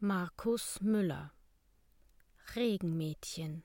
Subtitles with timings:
[0.00, 1.32] Markus Müller
[2.54, 3.64] Regenmädchen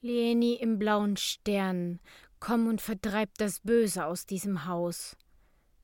[0.00, 2.00] Leni im blauen Stern,
[2.40, 5.18] komm und vertreib das Böse aus diesem Haus.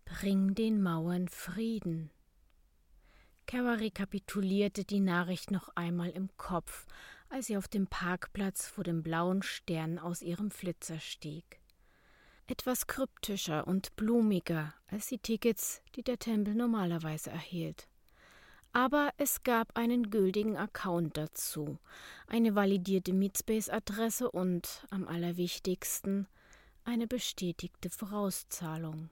[0.07, 2.11] Bring den Mauern Frieden.
[3.47, 6.87] Kara rekapitulierte die Nachricht noch einmal im Kopf,
[7.29, 11.61] als sie auf dem Parkplatz vor dem blauen Stern aus ihrem Flitzer stieg.
[12.47, 17.89] Etwas kryptischer und blumiger als die Tickets, die der Tempel normalerweise erhielt.
[18.73, 21.79] Aber es gab einen gültigen Account dazu,
[22.27, 26.27] eine validierte Meetspace-Adresse und, am allerwichtigsten,
[26.85, 29.11] eine bestätigte Vorauszahlung.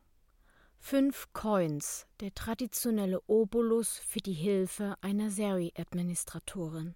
[0.79, 6.95] Fünf Coins, der traditionelle Obolus für die Hilfe einer Seri-Administratorin.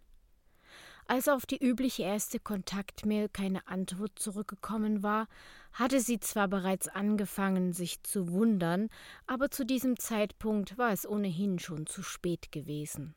[1.11, 5.27] Als auf die übliche erste Kontaktmail keine Antwort zurückgekommen war,
[5.73, 8.91] hatte sie zwar bereits angefangen, sich zu wundern,
[9.27, 13.17] aber zu diesem Zeitpunkt war es ohnehin schon zu spät gewesen.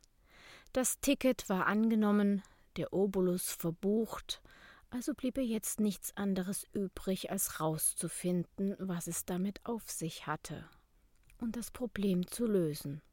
[0.72, 2.42] Das Ticket war angenommen,
[2.78, 4.42] der Obolus verbucht,
[4.90, 10.68] also blieb ihr jetzt nichts anderes übrig, als rauszufinden, was es damit auf sich hatte
[11.38, 13.04] und das Problem zu lösen,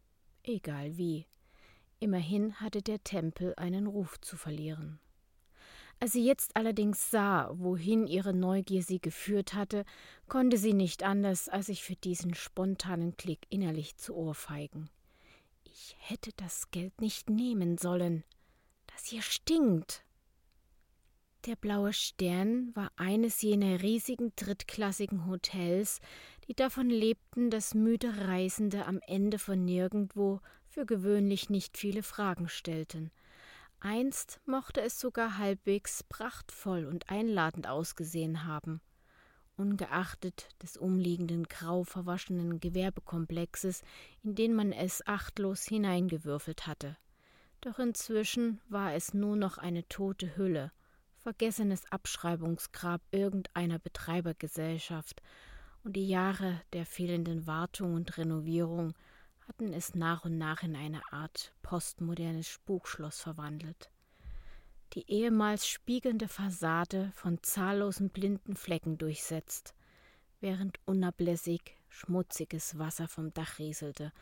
[0.42, 1.26] egal wie.
[2.00, 4.98] Immerhin hatte der Tempel einen Ruf zu verlieren.
[6.00, 9.84] Als sie jetzt allerdings sah, wohin ihre Neugier sie geführt hatte,
[10.26, 14.88] konnte sie nicht anders, als sich für diesen spontanen Klick innerlich zu ohrfeigen.
[15.64, 18.24] Ich hätte das Geld nicht nehmen sollen.
[18.86, 20.02] Das hier stinkt.
[21.44, 26.00] Der blaue Stern war eines jener riesigen drittklassigen Hotels,
[26.48, 32.48] die davon lebten, dass müde Reisende am Ende von nirgendwo für gewöhnlich nicht viele Fragen
[32.48, 33.10] stellten.
[33.80, 38.80] Einst mochte es sogar halbwegs prachtvoll und einladend ausgesehen haben.
[39.56, 43.82] Ungeachtet des umliegenden grau verwaschenen Gewerbekomplexes,
[44.22, 46.96] in den man es achtlos hineingewürfelt hatte.
[47.60, 50.72] Doch inzwischen war es nur noch eine tote Hülle,
[51.18, 55.20] vergessenes Abschreibungsgrab irgendeiner Betreibergesellschaft,
[55.82, 58.94] und die Jahre der fehlenden Wartung und Renovierung
[59.50, 63.90] hatten es nach und nach in eine Art postmodernes Spukschloss verwandelt.
[64.92, 69.74] Die ehemals spiegelnde Fassade von zahllosen blinden Flecken durchsetzt,
[70.38, 74.12] während unablässig schmutziges Wasser vom Dach rieselte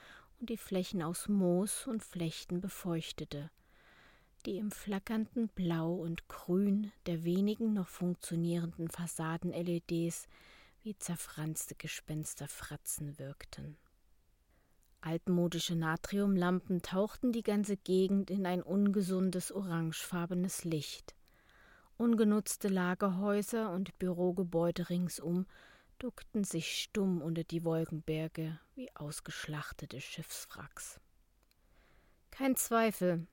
[0.41, 3.51] und die Flächen aus Moos und Flechten befeuchtete,
[4.47, 10.27] die im flackernden Blau und Grün der wenigen noch funktionierenden Fassaden-LEDs
[10.85, 13.77] wie zerfranste Gespensterfratzen wirkten.
[15.01, 21.15] Altmodische Natriumlampen tauchten die ganze Gegend in ein ungesundes orangefarbenes Licht.
[21.97, 25.47] Ungenutzte Lagerhäuser und Bürogebäude ringsum
[25.99, 31.01] duckten sich stumm unter die Wolkenberge wie ausgeschlachtete Schiffswracks.
[32.31, 33.27] Kein Zweifel,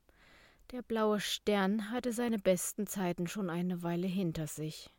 [0.72, 4.90] der blaue Stern hatte seine besten Zeiten schon eine Weile hinter sich.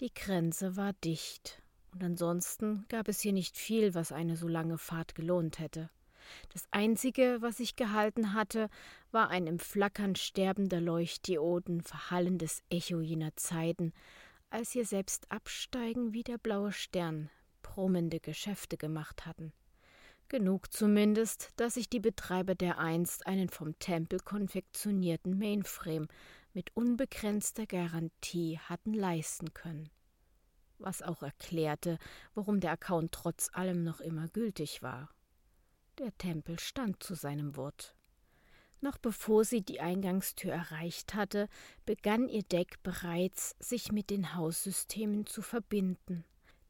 [0.00, 1.63] Die Grenze war dicht
[1.94, 5.90] und ansonsten gab es hier nicht viel, was eine so lange Fahrt gelohnt hätte.
[6.52, 8.68] Das Einzige, was ich gehalten hatte,
[9.12, 13.92] war ein im Flackern sterbender Leuchtdioden verhallendes Echo jener Zeiten,
[14.50, 17.30] als hier selbst Absteigen wie der blaue Stern
[17.62, 19.52] brummende Geschäfte gemacht hatten.
[20.28, 26.08] Genug zumindest, dass sich die Betreiber der einst einen vom Tempel konfektionierten Mainframe
[26.54, 29.90] mit unbegrenzter Garantie hatten leisten können
[30.78, 31.98] was auch erklärte,
[32.34, 35.10] warum der Account trotz allem noch immer gültig war.
[35.98, 37.94] Der Tempel stand zu seinem Wort.
[38.80, 41.48] Noch bevor sie die Eingangstür erreicht hatte,
[41.86, 46.24] begann ihr Deck bereits, sich mit den Haussystemen zu verbinden.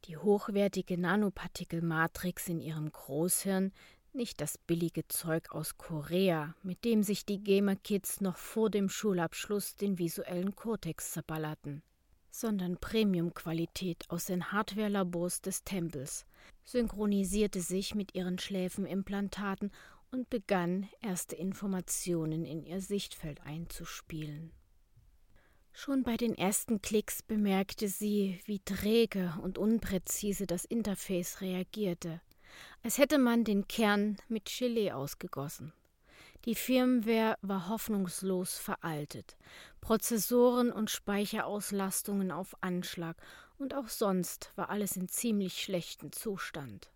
[0.04, 3.72] Die hochwertige Nanopartikelmatrix in ihrem Großhirn,
[4.12, 9.74] nicht das billige Zeug aus Korea, mit dem sich die Gamer-Kids noch vor dem Schulabschluss
[9.74, 11.82] den visuellen Kortex zerballerten
[12.34, 16.26] sondern Premium-Qualität aus den Hardware-Labors des Tempels,
[16.64, 19.70] synchronisierte sich mit ihren Schläfenimplantaten
[20.10, 24.50] und begann, erste Informationen in ihr Sichtfeld einzuspielen.
[25.72, 32.20] Schon bei den ersten Klicks bemerkte sie, wie träge und unpräzise das Interface reagierte,
[32.82, 35.72] als hätte man den Kern mit Gelee ausgegossen.
[36.44, 39.38] Die Firmware war hoffnungslos veraltet,
[39.80, 43.16] Prozessoren und Speicherauslastungen auf Anschlag
[43.56, 46.92] und auch sonst war alles in ziemlich schlechtem Zustand.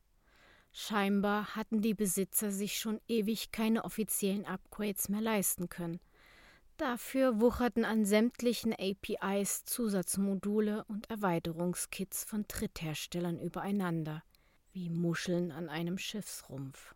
[0.71, 5.99] Scheinbar hatten die Besitzer sich schon ewig keine offiziellen Upgrades mehr leisten können.
[6.77, 14.23] Dafür wucherten an sämtlichen APIs Zusatzmodule und Erweiterungskits von Drittherstellern übereinander,
[14.73, 16.95] wie Muscheln an einem Schiffsrumpf.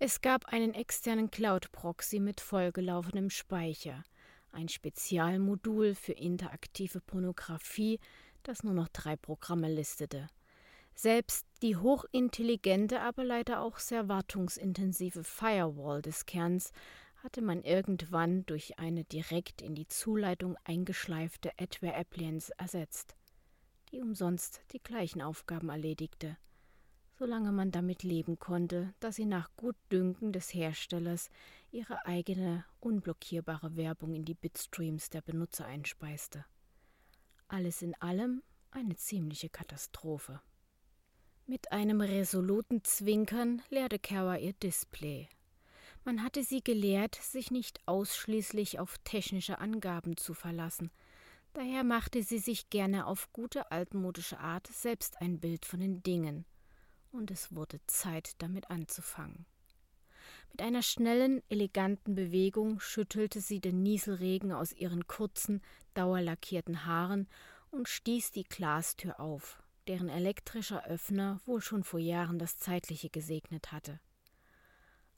[0.00, 4.02] Es gab einen externen Cloud-Proxy mit vollgelaufenem Speicher,
[4.50, 8.00] ein Spezialmodul für interaktive Pornografie,
[8.42, 10.28] das nur noch drei Programme listete.
[10.96, 16.72] Selbst die hochintelligente, aber leider auch sehr wartungsintensive Firewall des Kerns
[17.22, 23.16] hatte man irgendwann durch eine direkt in die Zuleitung eingeschleifte Adware Appliance ersetzt,
[23.90, 26.36] die umsonst die gleichen Aufgaben erledigte,
[27.18, 31.30] solange man damit leben konnte, dass sie nach Gutdünken des Herstellers
[31.70, 36.44] ihre eigene unblockierbare Werbung in die Bitstreams der Benutzer einspeiste.
[37.48, 40.40] Alles in allem eine ziemliche Katastrophe.
[41.46, 45.28] Mit einem resoluten Zwinkern leerte Kara ihr Display.
[46.04, 50.90] Man hatte sie gelehrt, sich nicht ausschließlich auf technische Angaben zu verlassen.
[51.52, 56.44] Daher machte sie sich gerne auf gute altmodische Art selbst ein Bild von den Dingen.
[57.14, 59.46] Und es wurde Zeit, damit anzufangen.
[60.50, 65.62] Mit einer schnellen, eleganten Bewegung schüttelte sie den Nieselregen aus ihren kurzen,
[65.94, 67.28] dauerlackierten Haaren
[67.70, 73.70] und stieß die Glastür auf, deren elektrischer Öffner wohl schon vor Jahren das Zeitliche gesegnet
[73.70, 74.00] hatte.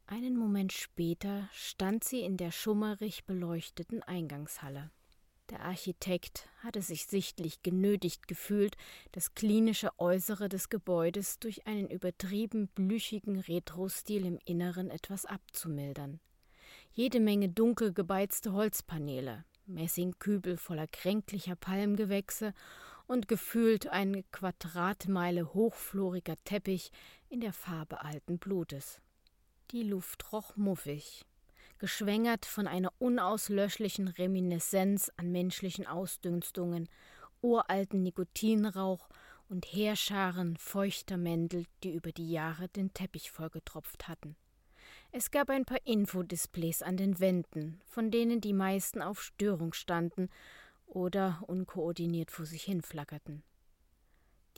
[0.07, 4.91] Einen Moment später stand sie in der schummerig beleuchteten Eingangshalle.
[5.51, 8.77] Der Architekt hatte sich sichtlich genötigt gefühlt,
[9.13, 16.19] das klinische Äußere des Gebäudes durch einen übertrieben blüchigen Retrostil im Inneren etwas abzumildern.
[16.91, 22.53] Jede Menge dunkel gebeizte Holzpaneele, Messingkübel voller kränklicher Palmgewächse
[23.07, 26.91] und gefühlt eine Quadratmeile hochfloriger Teppich
[27.29, 29.01] in der Farbe alten Blutes.
[29.71, 31.25] Die Luft roch muffig,
[31.79, 36.89] geschwängert von einer unauslöschlichen Reminiszenz an menschlichen Ausdünstungen,
[37.43, 39.09] uralten Nikotinrauch
[39.49, 44.37] und Heerscharen feuchter Mäntel, die über die Jahre den Teppich vollgetropft hatten.
[45.13, 50.29] Es gab ein paar Infodisplays an den Wänden, von denen die meisten auf Störung standen
[50.87, 53.43] oder unkoordiniert vor sich hin flackerten.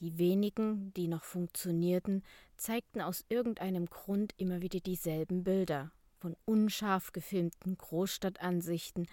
[0.01, 2.23] Die wenigen, die noch funktionierten,
[2.57, 9.07] zeigten aus irgendeinem Grund immer wieder dieselben Bilder von unscharf gefilmten Großstadtansichten,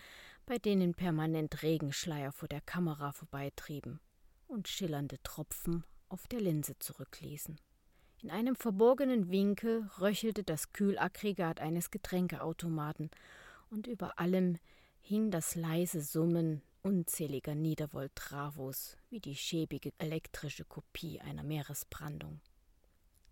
[0.45, 3.99] bei denen permanent Regenschleier vor der Kamera vorbeitrieben
[4.47, 7.59] und schillernde Tropfen auf der Linse zurückließen.
[8.21, 13.11] In einem verborgenen Winkel röchelte das Kühlaggregat eines Getränkeautomaten,
[13.69, 14.57] und über allem
[15.01, 22.41] hing das leise Summen unzähliger Niedervolt-Travos wie die schäbige elektrische Kopie einer Meeresbrandung.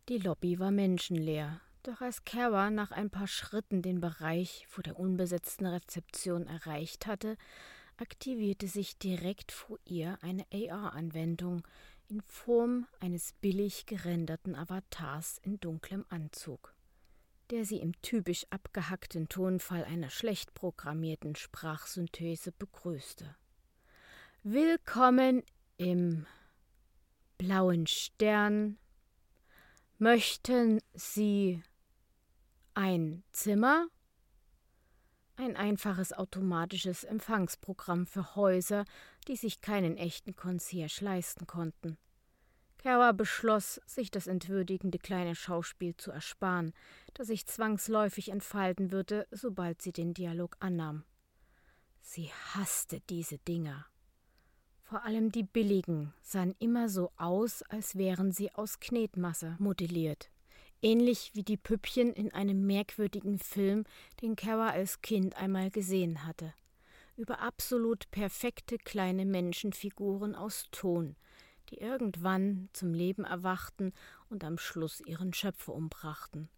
[0.10, 5.00] Die Lobby war menschenleer, doch als Kara nach ein paar Schritten den Bereich vor der
[5.00, 7.38] unbesetzten Rezeption erreicht hatte,
[7.98, 11.68] aktivierte sich direkt vor ihr eine AR-Anwendung
[12.08, 16.74] in Form eines billig gerenderten Avatars in dunklem Anzug
[17.50, 23.36] der sie im typisch abgehackten Tonfall einer schlecht programmierten Sprachsynthese begrüßte.
[24.42, 25.44] Willkommen
[25.78, 26.26] im
[27.38, 28.80] blauen Stern.
[30.00, 31.62] Möchten Sie
[32.76, 33.88] ein Zimmer?
[35.36, 38.86] Ein einfaches automatisches Empfangsprogramm für Häuser,
[39.28, 41.98] die sich keinen echten Concierge leisten konnten.
[42.78, 46.74] Kara beschloss, sich das entwürdigende kleine Schauspiel zu ersparen,
[47.14, 51.04] das sich zwangsläufig entfalten würde, sobald sie den Dialog annahm.
[52.02, 53.86] Sie hasste diese Dinger.
[54.82, 60.33] Vor allem die billigen sahen immer so aus, als wären sie aus Knetmasse modelliert.
[60.84, 63.86] Ähnlich wie die Püppchen in einem merkwürdigen Film,
[64.22, 66.54] den Kara als Kind einmal gesehen hatte.
[67.16, 71.16] Über absolut perfekte kleine Menschenfiguren aus Ton,
[71.70, 73.94] die irgendwann zum Leben erwachten
[74.30, 76.50] und am Schluss ihren Schöpfer umbrachten.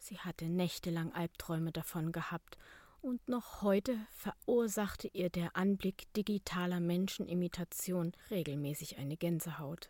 [0.00, 2.58] Sie hatte nächtelang Albträume davon gehabt
[3.00, 9.88] und noch heute verursachte ihr der Anblick digitaler Menschenimitation regelmäßig eine Gänsehaut.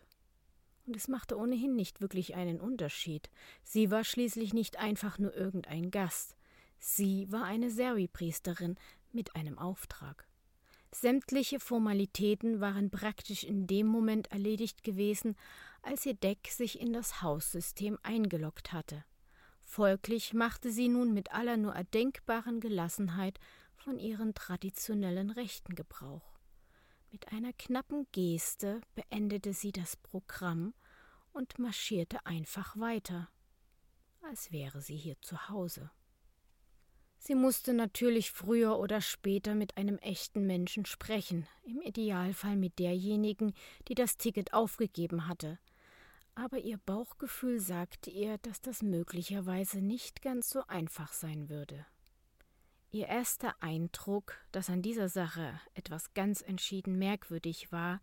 [0.89, 3.29] Und es machte ohnehin nicht wirklich einen Unterschied.
[3.63, 6.35] Sie war schließlich nicht einfach nur irgendein Gast.
[6.79, 8.75] Sie war eine Servi-Priesterin
[9.11, 10.27] mit einem Auftrag.
[10.91, 15.35] Sämtliche Formalitäten waren praktisch in dem Moment erledigt gewesen,
[15.83, 19.05] als ihr Deck sich in das Haussystem eingeloggt hatte.
[19.61, 23.39] Folglich machte sie nun mit aller nur erdenkbaren Gelassenheit
[23.75, 26.38] von ihren traditionellen Rechten Gebrauch.
[27.11, 30.73] Mit einer knappen Geste beendete sie das Programm
[31.33, 33.29] und marschierte einfach weiter,
[34.21, 35.89] als wäre sie hier zu Hause.
[37.17, 43.53] Sie musste natürlich früher oder später mit einem echten Menschen sprechen, im Idealfall mit derjenigen,
[43.87, 45.59] die das Ticket aufgegeben hatte,
[46.35, 51.85] aber ihr Bauchgefühl sagte ihr, dass das möglicherweise nicht ganz so einfach sein würde.
[52.91, 58.01] Ihr erster Eindruck, dass an dieser Sache etwas ganz entschieden merkwürdig war,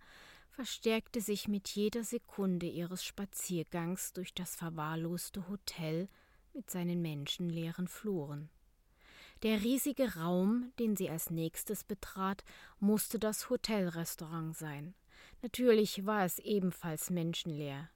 [0.51, 6.09] verstärkte sich mit jeder Sekunde ihres Spaziergangs durch das verwahrloste Hotel
[6.53, 8.49] mit seinen menschenleeren Fluren.
[9.43, 12.45] Der riesige Raum, den sie als nächstes betrat,
[12.79, 14.95] musste das Hotelrestaurant sein.
[15.43, 17.91] Natürlich war es ebenfalls menschenleer.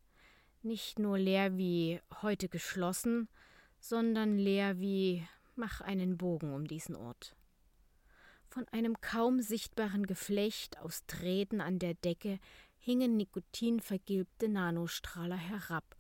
[0.63, 3.29] Nicht nur leer wie heute geschlossen,
[3.79, 5.27] sondern leer wie
[5.61, 7.37] mach einen Bogen um diesen Ort.
[8.49, 12.41] Von einem kaum sichtbaren Geflecht aus Drähten an der Decke
[12.79, 15.95] hingen nikotinvergilbte Nanostrahler herab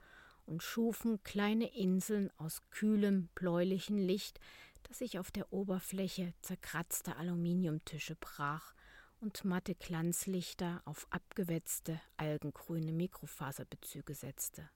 [0.46, 4.40] und schufen kleine Inseln aus kühlem, bläulichem Licht,
[4.82, 8.74] das sich auf der Oberfläche zerkratzter Aluminiumtische brach
[9.20, 14.68] und matte Glanzlichter auf abgewetzte, algengrüne Mikrofaserbezüge setzte.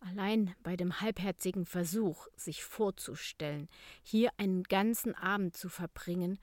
[0.00, 3.68] Allein bei dem halbherzigen Versuch, sich vorzustellen,
[4.02, 6.38] hier einen ganzen Abend zu verbringen,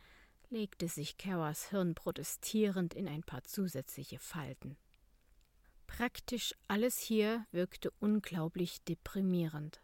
[0.49, 4.77] legte sich Keras Hirn protestierend in ein paar zusätzliche Falten.
[5.87, 9.81] Praktisch alles hier wirkte unglaublich deprimierend.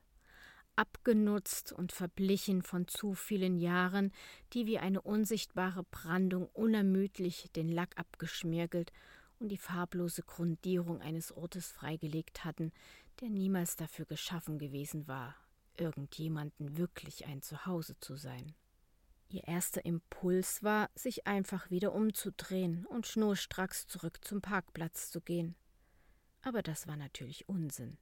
[0.75, 4.11] Abgenutzt und verblichen von zu vielen Jahren,
[4.53, 8.91] die wie eine unsichtbare Brandung unermüdlich den Lack abgeschmirgelt
[9.39, 12.71] und die farblose Grundierung eines Ortes freigelegt hatten,
[13.21, 15.35] der niemals dafür geschaffen gewesen war,
[15.77, 18.53] irgendjemanden wirklich ein Zuhause zu sein.
[19.29, 25.55] Ihr erster Impuls war, sich einfach wieder umzudrehen und schnurstracks zurück zum Parkplatz zu gehen.
[26.41, 27.97] Aber das war natürlich Unsinn.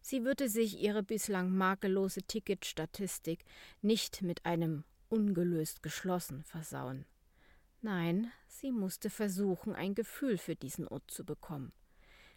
[0.00, 3.44] Sie würde sich ihre bislang makellose Ticketstatistik
[3.80, 7.06] nicht mit einem ungelöst geschlossen versauen.
[7.80, 11.72] Nein, sie musste versuchen, ein Gefühl für diesen Ort zu bekommen.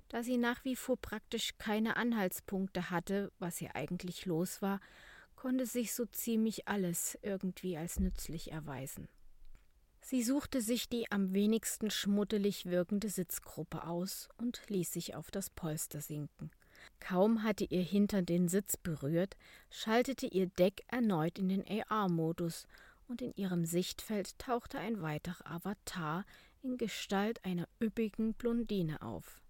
[0.09, 4.81] Da sie nach wie vor praktisch keine Anhaltspunkte hatte, was hier eigentlich los war,
[5.35, 9.07] konnte sich so ziemlich alles irgendwie als nützlich erweisen.
[10.01, 15.51] Sie suchte sich die am wenigsten schmuddelig wirkende Sitzgruppe aus und ließ sich auf das
[15.51, 16.49] Polster sinken.
[16.99, 19.37] Kaum hatte ihr Hintern den Sitz berührt,
[19.69, 22.65] schaltete ihr Deck erneut in den AR-Modus
[23.07, 26.25] und in ihrem Sichtfeld tauchte ein weiterer Avatar
[26.63, 29.41] in Gestalt einer üppigen Blondine auf.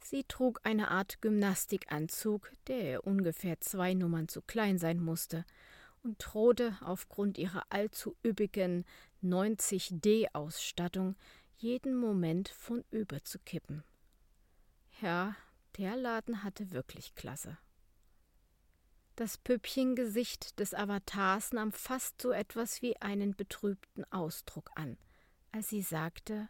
[0.00, 5.44] Sie trug eine Art Gymnastikanzug, der ungefähr zwei Nummern zu klein sein musste,
[6.02, 8.84] und drohte aufgrund ihrer allzu üppigen
[9.22, 11.16] 90D-Ausstattung
[11.56, 13.82] jeden Moment von überzukippen.
[15.00, 15.36] Ja,
[15.76, 17.58] der Laden hatte wirklich Klasse.
[19.16, 24.96] Das Püppchengesicht des Avatars nahm fast so etwas wie einen betrübten Ausdruck an,
[25.50, 26.48] als sie sagte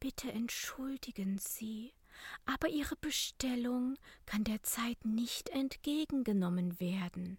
[0.00, 1.94] Bitte entschuldigen Sie,
[2.46, 7.38] aber Ihre Bestellung kann derzeit nicht entgegengenommen werden.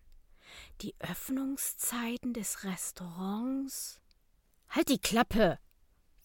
[0.81, 3.99] Die Öffnungszeiten des Restaurants.
[4.69, 5.59] Halt die Klappe!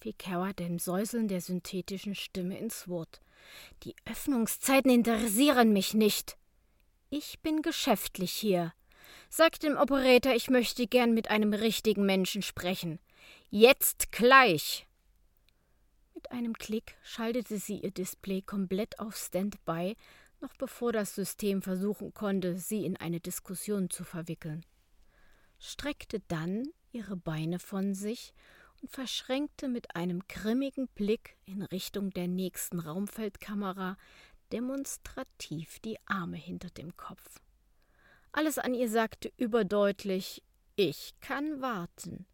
[0.00, 3.20] fiel Kara dem Säuseln der synthetischen Stimme ins Wort.
[3.82, 6.36] Die Öffnungszeiten interessieren mich nicht.
[7.10, 8.72] Ich bin geschäftlich hier.
[9.28, 12.98] Sag dem Operator, ich möchte gern mit einem richtigen Menschen sprechen.
[13.50, 14.86] Jetzt gleich!
[16.20, 19.96] Mit einem Klick schaltete sie ihr Display komplett auf Standby,
[20.42, 24.66] noch bevor das System versuchen konnte, sie in eine Diskussion zu verwickeln.
[25.58, 28.34] Streckte dann ihre Beine von sich
[28.82, 33.96] und verschränkte mit einem grimmigen Blick in Richtung der nächsten Raumfeldkamera
[34.52, 37.40] demonstrativ die Arme hinter dem Kopf.
[38.30, 40.42] Alles an ihr sagte überdeutlich
[40.76, 42.26] Ich kann warten,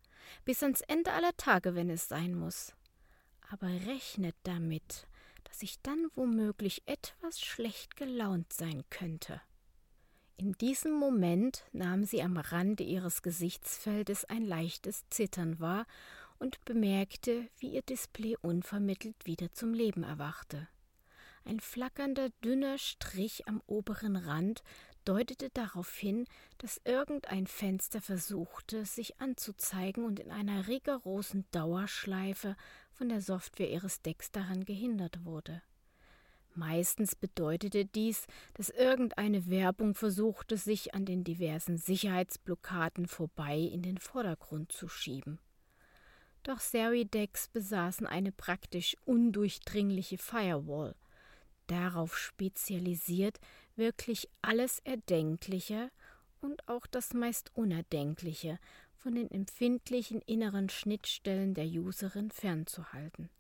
[0.45, 2.76] bis ans Ende aller Tage, wenn es sein muss
[3.51, 5.07] aber rechnet damit,
[5.45, 9.41] dass ich dann womöglich etwas schlecht gelaunt sein könnte.
[10.39, 15.87] In diesem Moment nahm sie am Rande ihres Gesichtsfeldes ein leichtes Zittern wahr
[16.39, 20.69] und bemerkte, wie ihr Display unvermittelt wieder zum Leben erwachte.
[21.47, 24.63] Ein flackernder, dünner Strich am oberen Rand
[25.07, 26.27] deutete darauf hin,
[26.59, 32.57] dass irgendein Fenster versuchte, sich anzuzeigen und in einer rigorosen Dauerschleife
[32.97, 35.63] von der Software ihres Decks daran gehindert wurde.
[36.55, 43.99] Meistens bedeutete dies, dass irgendeine Werbung versuchte, sich an den diversen Sicherheitsblockaden vorbei in den
[43.99, 45.39] Vordergrund zu schieben.
[46.45, 50.95] Doch Seri-Decks besaßen eine praktisch undurchdringliche Firewall,
[51.67, 53.39] darauf spezialisiert,
[53.75, 55.91] wirklich alles Erdenkliche
[56.41, 58.59] und auch das meist Unerdenkliche
[59.07, 63.31] von den empfindlichen inneren Schnittstellen der Userin fernzuhalten.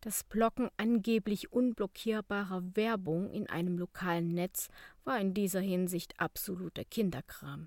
[0.00, 4.68] Das Blocken angeblich unblockierbarer Werbung in einem lokalen Netz
[5.04, 7.66] war in dieser Hinsicht absoluter Kinderkram.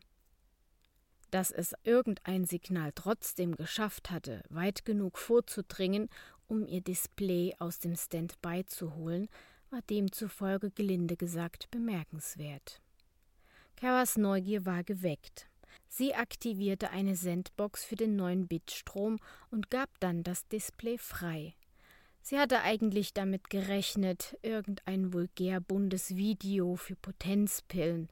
[1.29, 6.09] Dass es irgendein Signal trotzdem geschafft hatte, weit genug vorzudringen,
[6.47, 9.27] um ihr Display aus dem Standby zu holen,
[9.69, 12.81] war demzufolge gelinde gesagt bemerkenswert.
[13.75, 15.47] Karas Neugier war geweckt.
[15.87, 19.19] Sie aktivierte eine Sendbox für den neuen Bitstrom
[19.51, 21.55] und gab dann das Display frei.
[22.21, 28.09] Sie hatte eigentlich damit gerechnet, irgendein vulgär buntes Video für Potenzpillen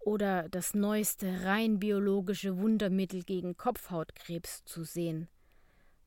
[0.00, 5.28] oder das neueste rein biologische Wundermittel gegen Kopfhautkrebs zu sehen.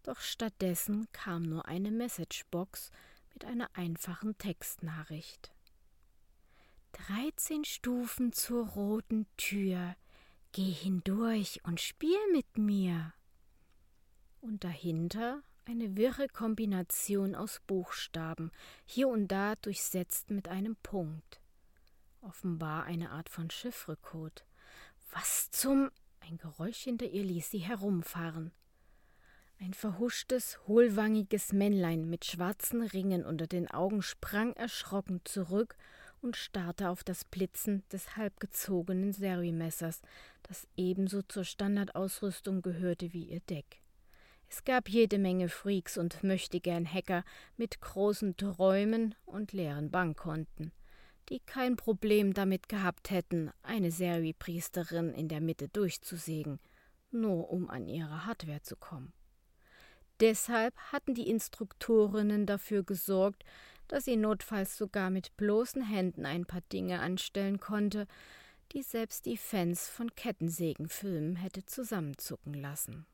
[0.03, 2.91] Doch stattdessen kam nur eine Messagebox
[3.33, 5.51] mit einer einfachen Textnachricht.
[7.07, 9.95] 13 Stufen zur roten Tür.
[10.55, 13.11] Geh hindurch und spiel mit mir.
[14.39, 18.51] Und dahinter eine wirre Kombination aus Buchstaben,
[18.85, 21.41] hier und da durchsetzt mit einem Punkt.
[22.21, 24.45] Offenbar eine Art von Chiffrecode.
[25.11, 25.89] Was zum.
[26.19, 28.51] Ein Geräusch hinter ihr ließ sie herumfahren.
[29.59, 35.75] Ein verhuschtes, hohlwangiges Männlein mit schwarzen Ringen unter den Augen sprang erschrocken zurück
[36.23, 40.01] und starrte auf das Blitzen des halbgezogenen Seri-Messers,
[40.43, 43.81] das ebenso zur Standardausrüstung gehörte wie ihr Deck.
[44.49, 47.23] Es gab jede Menge Freaks und möchtegern Hacker
[47.57, 50.71] mit großen Träumen und leeren Bankkonten,
[51.29, 56.59] die kein Problem damit gehabt hätten, eine Seri-Priesterin in der Mitte durchzusägen,
[57.11, 59.11] nur um an ihre Hardware zu kommen.
[60.19, 63.43] Deshalb hatten die Instruktorinnen dafür gesorgt,
[63.87, 68.07] dass sie notfalls sogar mit bloßen Händen ein paar Dinge anstellen konnte,
[68.71, 73.05] die selbst die Fans von Kettensägenfilmen hätte zusammenzucken lassen.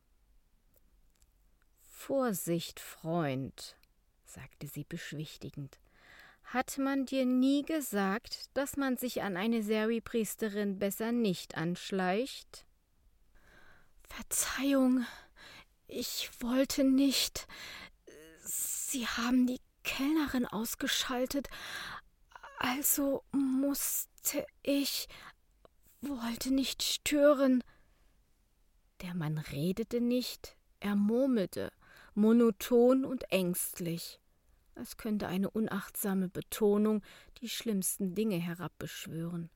[1.81, 3.75] Vorsicht, Freund,
[4.25, 5.79] sagte sie beschwichtigend.
[6.43, 12.65] Hat man dir nie gesagt, dass man sich an eine Seri-Priesterin besser nicht anschleicht?
[14.07, 15.05] Verzeihung,
[15.87, 17.47] ich wollte nicht.
[18.43, 21.49] Sie haben die Kellnerin ausgeschaltet,
[22.59, 25.07] also musste ich,
[26.01, 27.63] wollte nicht stören.
[29.01, 31.73] Der Mann redete nicht, er murmelte,
[32.13, 34.19] monoton und ängstlich,
[34.75, 37.01] als könnte eine unachtsame Betonung
[37.41, 39.49] die schlimmsten Dinge herabbeschwören.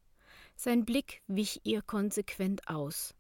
[0.56, 3.14] Sein Blick wich ihr konsequent aus,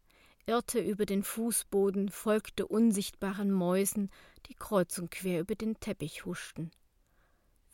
[0.47, 4.09] irrte über den Fußboden, folgte unsichtbaren Mäusen,
[4.47, 6.71] die kreuz und quer über den Teppich huschten.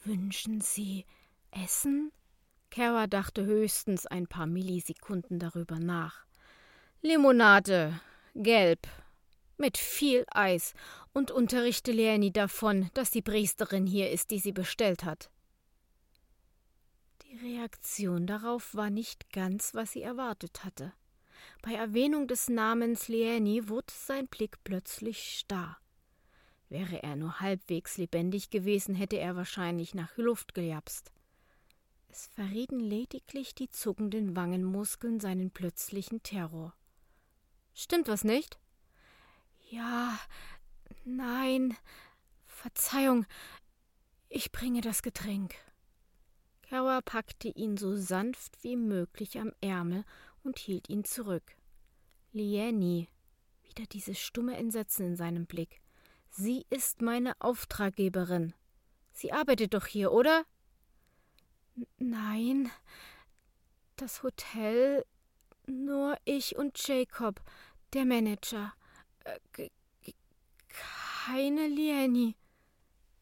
[0.03, 1.05] Wünschen Sie
[1.51, 2.11] Essen?
[2.71, 6.25] Kara dachte höchstens ein paar Millisekunden darüber nach.
[7.01, 7.99] Limonade,
[8.35, 8.87] gelb,
[9.57, 10.73] mit viel Eis,
[11.11, 15.29] und unterrichte Leonie davon, dass die Priesterin hier ist, die sie bestellt hat.
[17.23, 20.93] Die Reaktion darauf war nicht ganz, was sie erwartet hatte.
[21.61, 25.77] Bei Erwähnung des Namens Leonie wurde sein Blick plötzlich starr.
[26.69, 31.11] Wäre er nur halbwegs lebendig gewesen, hätte er wahrscheinlich nach Luft gejapst.
[32.09, 36.73] Es verrieten lediglich die zuckenden Wangenmuskeln seinen plötzlichen Terror.
[37.73, 38.59] Stimmt was nicht?
[39.69, 40.19] Ja,
[41.05, 41.75] nein,
[42.45, 43.25] Verzeihung,
[44.27, 45.55] ich bringe das Getränk.
[46.63, 50.05] Kawa packte ihn so sanft wie möglich am Ärmel
[50.43, 51.55] und hielt ihn zurück.
[52.31, 53.07] Lieni,
[53.63, 55.81] wieder dieses stumme Entsetzen in seinem Blick.
[56.29, 58.53] Sie ist meine Auftraggeberin.
[59.11, 60.45] Sie arbeitet doch hier, oder?
[61.97, 62.69] Nein.
[63.95, 65.05] Das Hotel.
[65.67, 67.41] Nur ich und Jacob,
[67.93, 68.73] der Manager.
[69.23, 69.69] Äh,
[70.69, 72.35] keine Lieni.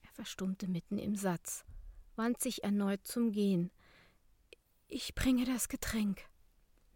[0.04, 1.66] Er verstummte mitten im Satz,
[2.16, 3.72] wand sich erneut zum Gehen.
[4.88, 6.22] Ich bringe das Getränk.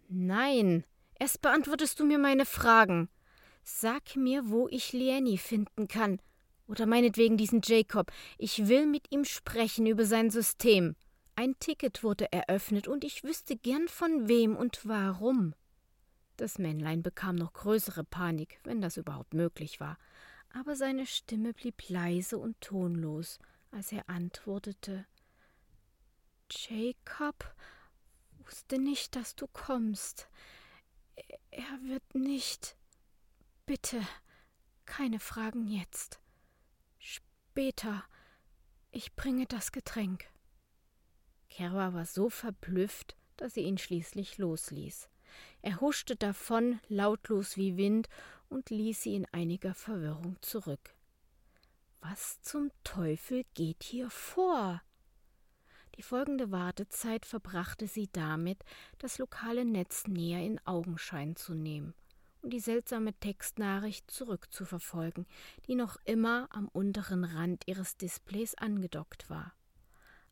[0.07, 0.85] Nein,
[1.19, 3.09] erst beantwortest du mir meine Fragen.
[3.79, 6.21] Sag mir, wo ich Lieni finden kann.
[6.67, 8.11] Oder meinetwegen diesen Jacob.
[8.37, 10.95] Ich will mit ihm sprechen über sein System.
[11.35, 15.55] Ein Ticket wurde eröffnet und ich wüsste gern von wem und warum.
[16.37, 19.97] Das Männlein bekam noch größere Panik, wenn das überhaupt möglich war.
[20.53, 23.39] Aber seine Stimme blieb leise und tonlos,
[23.71, 25.05] als er antwortete.
[26.51, 27.55] Jacob
[28.37, 30.27] wusste nicht, dass du kommst.
[31.49, 32.75] Er wird nicht.
[33.71, 34.05] Bitte,
[34.83, 36.19] keine Fragen jetzt.
[36.97, 38.03] Später.
[38.91, 40.25] Ich bringe das Getränk.
[41.49, 45.07] Kerwa war so verblüfft, dass sie ihn schließlich losließ.
[45.61, 48.09] Er huschte davon, lautlos wie Wind,
[48.49, 50.93] und ließ sie in einiger Verwirrung zurück.
[52.01, 54.81] Was zum Teufel geht hier vor?
[55.95, 58.65] Die folgende Wartezeit verbrachte sie damit,
[58.97, 61.93] das lokale Netz näher in Augenschein zu nehmen
[62.41, 65.25] und die seltsame Textnachricht zurückzuverfolgen,
[65.67, 69.53] die noch immer am unteren Rand ihres Displays angedockt war.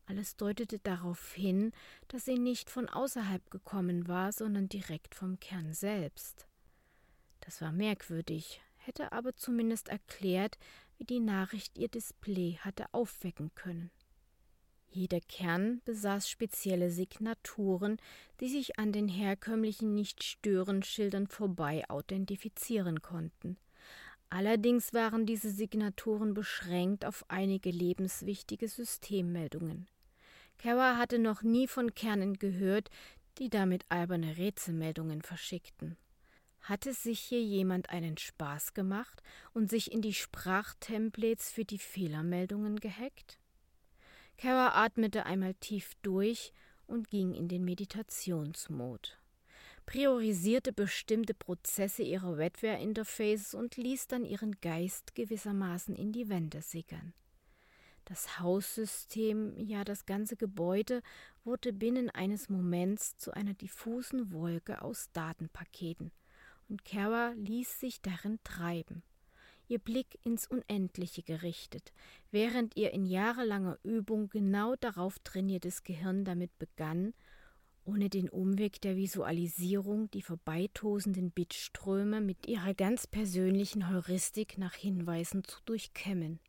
[0.06, 1.72] Alles deutete darauf hin,
[2.08, 6.48] dass sie nicht von außerhalb gekommen war, sondern direkt vom Kern selbst.
[7.40, 10.58] Das war merkwürdig, hätte aber zumindest erklärt,
[10.98, 13.90] wie die Nachricht ihr Display hatte aufwecken können.
[14.92, 17.98] Jeder Kern besaß spezielle Signaturen,
[18.40, 23.56] die sich an den herkömmlichen Nicht-Stören-Schildern vorbei authentifizieren konnten.
[24.30, 29.86] Allerdings waren diese Signaturen beschränkt auf einige lebenswichtige Systemmeldungen.
[30.58, 32.90] Kara hatte noch nie von Kernen gehört,
[33.38, 35.96] die damit alberne Rätselmeldungen verschickten.
[36.62, 39.22] Hatte sich hier jemand einen Spaß gemacht
[39.54, 43.38] und sich in die Sprachtemplates für die Fehlermeldungen gehackt?
[44.40, 46.54] Kara atmete einmal tief durch
[46.86, 49.18] und ging in den Meditationsmod.
[49.84, 57.12] Priorisierte bestimmte Prozesse ihrer Wetware-Interfaces und ließ dann ihren Geist gewissermaßen in die Wände sickern.
[58.06, 61.02] Das Haussystem, ja das ganze Gebäude,
[61.44, 66.12] wurde binnen eines Moments zu einer diffusen Wolke aus Datenpaketen,
[66.70, 69.02] und Kara ließ sich darin treiben
[69.70, 71.92] ihr Blick ins Unendliche gerichtet,
[72.30, 77.14] während ihr in jahrelanger Übung genau darauf trainiertes Gehirn damit begann,
[77.84, 85.44] ohne den Umweg der Visualisierung die vorbeitosenden Bitströme mit ihrer ganz persönlichen Heuristik nach Hinweisen
[85.44, 86.40] zu durchkämmen.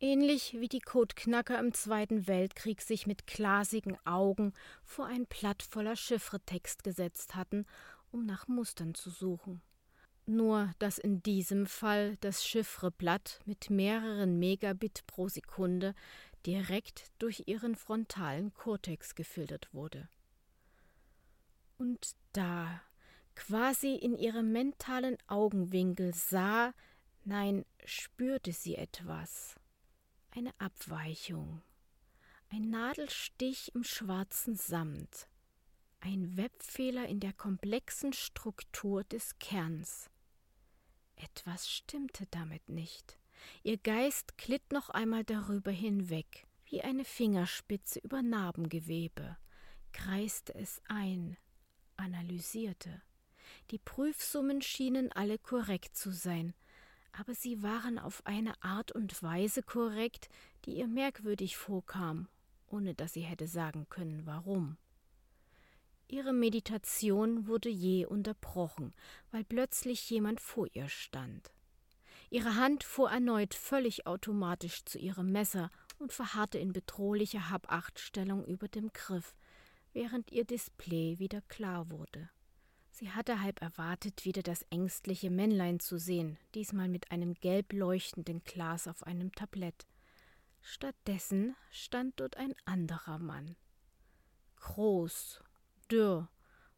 [0.00, 4.52] Ähnlich wie die Codeknacker im Zweiten Weltkrieg sich mit glasigen Augen
[4.84, 7.64] vor ein Blatt voller Chiffretext gesetzt hatten,
[8.10, 9.62] um nach Mustern zu suchen
[10.26, 15.94] nur dass in diesem Fall das Chiffreblatt mit mehreren Megabit pro Sekunde
[16.46, 20.08] direkt durch ihren frontalen Kortex gefiltert wurde.
[21.78, 22.80] Und da,
[23.34, 26.72] quasi in ihrem mentalen Augenwinkel sah,
[27.24, 29.56] nein, spürte sie etwas.
[30.30, 31.62] Eine Abweichung.
[32.50, 35.28] Ein Nadelstich im schwarzen Samt.
[36.00, 40.08] Ein Webfehler in der komplexen Struktur des Kerns.
[41.16, 43.18] Etwas stimmte damit nicht.
[43.62, 49.36] Ihr Geist glitt noch einmal darüber hinweg, wie eine Fingerspitze über Narbengewebe,
[49.92, 51.36] kreiste es ein,
[51.96, 53.02] analysierte.
[53.70, 56.54] Die Prüfsummen schienen alle korrekt zu sein,
[57.12, 60.28] aber sie waren auf eine Art und Weise korrekt,
[60.64, 62.28] die ihr merkwürdig vorkam,
[62.66, 64.76] ohne dass sie hätte sagen können, warum.
[66.08, 68.94] Ihre Meditation wurde je unterbrochen,
[69.32, 71.50] weil plötzlich jemand vor ihr stand.
[72.30, 78.68] Ihre Hand fuhr erneut völlig automatisch zu ihrem Messer und verharrte in bedrohlicher Habachtstellung über
[78.68, 79.34] dem Griff,
[79.92, 82.28] während ihr Display wieder klar wurde.
[82.90, 88.42] Sie hatte halb erwartet, wieder das ängstliche Männlein zu sehen, diesmal mit einem gelb leuchtenden
[88.44, 89.86] Glas auf einem Tablett.
[90.62, 93.56] Stattdessen stand dort ein anderer Mann.
[94.56, 95.42] Groß
[95.90, 96.28] dürr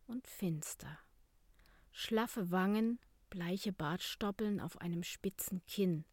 [0.07, 0.99] und finster.
[1.93, 2.99] Schlaffe Wangen,
[3.31, 6.05] bleiche Bartstoppeln auf einem spitzen Kinn,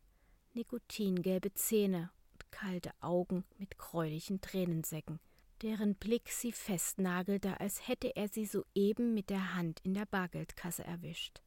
[0.54, 5.20] nikotingelbe Zähne und kalte Augen mit gräulichen Tränensäcken,
[5.62, 10.84] deren Blick sie festnagelte, als hätte er sie soeben mit der Hand in der Bargeldkasse
[10.84, 11.42] erwischt.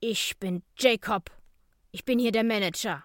[0.00, 1.30] Ich bin Jacob.
[1.92, 3.04] Ich bin hier der Manager.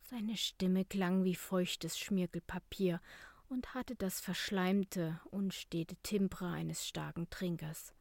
[0.00, 3.00] Seine Stimme klang wie feuchtes Schmirgelpapier
[3.48, 7.92] und hatte das verschleimte, unstete Timbre eines starken Trinkers.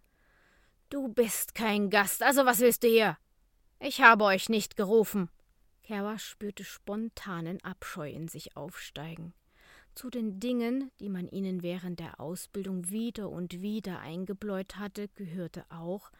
[0.90, 3.18] Du bist kein Gast, also was willst du hier?
[3.80, 5.30] Ich habe euch nicht gerufen.
[5.84, 9.34] Kara spürte spontanen Abscheu in sich aufsteigen.
[9.96, 15.66] Zu den Dingen, die man ihnen während der Ausbildung wieder und wieder eingebläut hatte, gehörte
[15.70, 16.12] auch,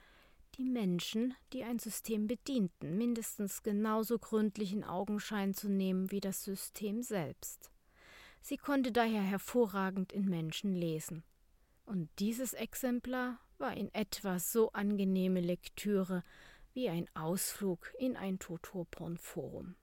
[0.56, 6.44] die Menschen, die ein System bedienten, mindestens genauso gründlich in Augenschein zu nehmen wie das
[6.44, 7.70] System selbst.
[8.48, 11.26] Sie konnte daher hervorragend in Menschen lesen.
[11.84, 16.24] Und dieses Exemplar war in etwa so angenehme Lektüre
[16.72, 19.76] wie ein Ausflug in ein Totoporn-Forum.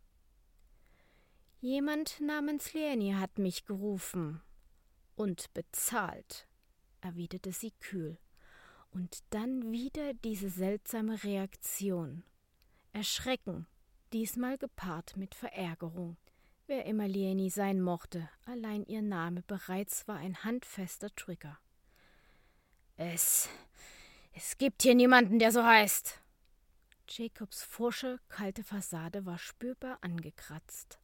[1.61, 4.40] Jemand namens Leni hat mich gerufen
[5.14, 6.48] und bezahlt,
[7.03, 8.16] erwiderte sie kühl.
[8.90, 12.24] Und dann wieder diese seltsame Reaktion.
[12.94, 13.66] Erschrecken,
[14.14, 16.16] diesmal gepaart mit Verärgerung.
[16.66, 21.59] Wer immer Lieni sein mochte, allein ihr Name bereits war ein handfester Trigger.
[22.96, 23.50] Es.
[24.33, 26.20] Es gibt hier niemanden, der so heißt.
[27.07, 30.98] Jacobs forsche, kalte Fassade war spürbar angekratzt.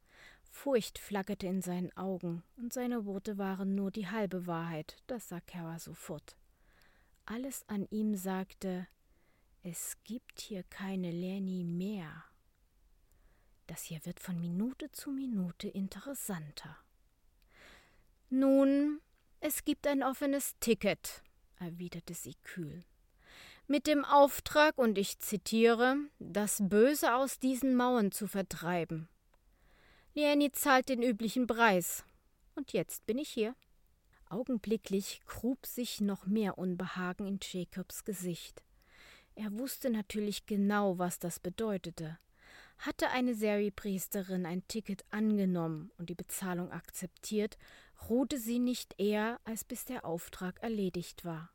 [0.51, 5.41] Furcht flackerte in seinen Augen, und seine Worte waren nur die halbe Wahrheit, das sah
[5.41, 6.37] Kara sofort.
[7.27, 8.89] Alles an ihm sagte,
[9.63, 12.25] es gibt hier keine Lenny mehr.
[13.71, 16.77] Das hier wird von Minute zu Minute interessanter.
[18.29, 19.01] Nun,
[19.39, 21.23] es gibt ein offenes Ticket,
[21.61, 22.83] erwiderte sie kühl.
[23.69, 29.09] Mit dem Auftrag, und ich zitiere, das Böse aus diesen Mauern zu vertreiben.
[30.15, 32.03] Lieni zahlt den üblichen Preis.
[32.57, 33.55] Und jetzt bin ich hier.
[34.29, 38.65] Augenblicklich grub sich noch mehr Unbehagen in Jacobs Gesicht.
[39.37, 42.19] Er wusste natürlich genau, was das bedeutete.
[42.81, 47.59] Hatte eine Seri-Priesterin ein Ticket angenommen und die Bezahlung akzeptiert,
[48.09, 51.51] ruhte sie nicht eher, als bis der Auftrag erledigt war.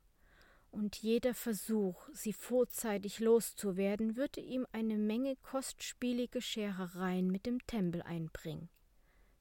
[0.70, 8.02] Und jeder Versuch, sie vorzeitig loszuwerden, würde ihm eine Menge kostspielige Scherereien mit dem Tempel
[8.02, 8.68] einbringen.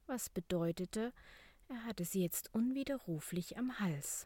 [0.08, 1.14] Was bedeutete,
[1.68, 4.26] er hatte sie jetzt unwiderruflich am Hals.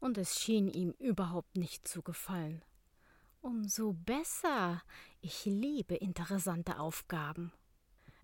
[0.00, 2.62] Und es schien ihm überhaupt nicht zu gefallen.
[3.48, 4.82] Umso besser.
[5.22, 7.50] Ich liebe interessante Aufgaben.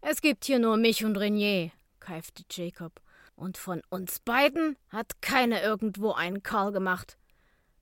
[0.03, 3.01] Es gibt hier nur mich und Renier, keifte Jacob.
[3.35, 7.17] Und von uns beiden hat keiner irgendwo einen Karl gemacht.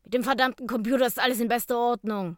[0.05, 2.37] Mit dem verdammten Computer ist alles in bester Ordnung.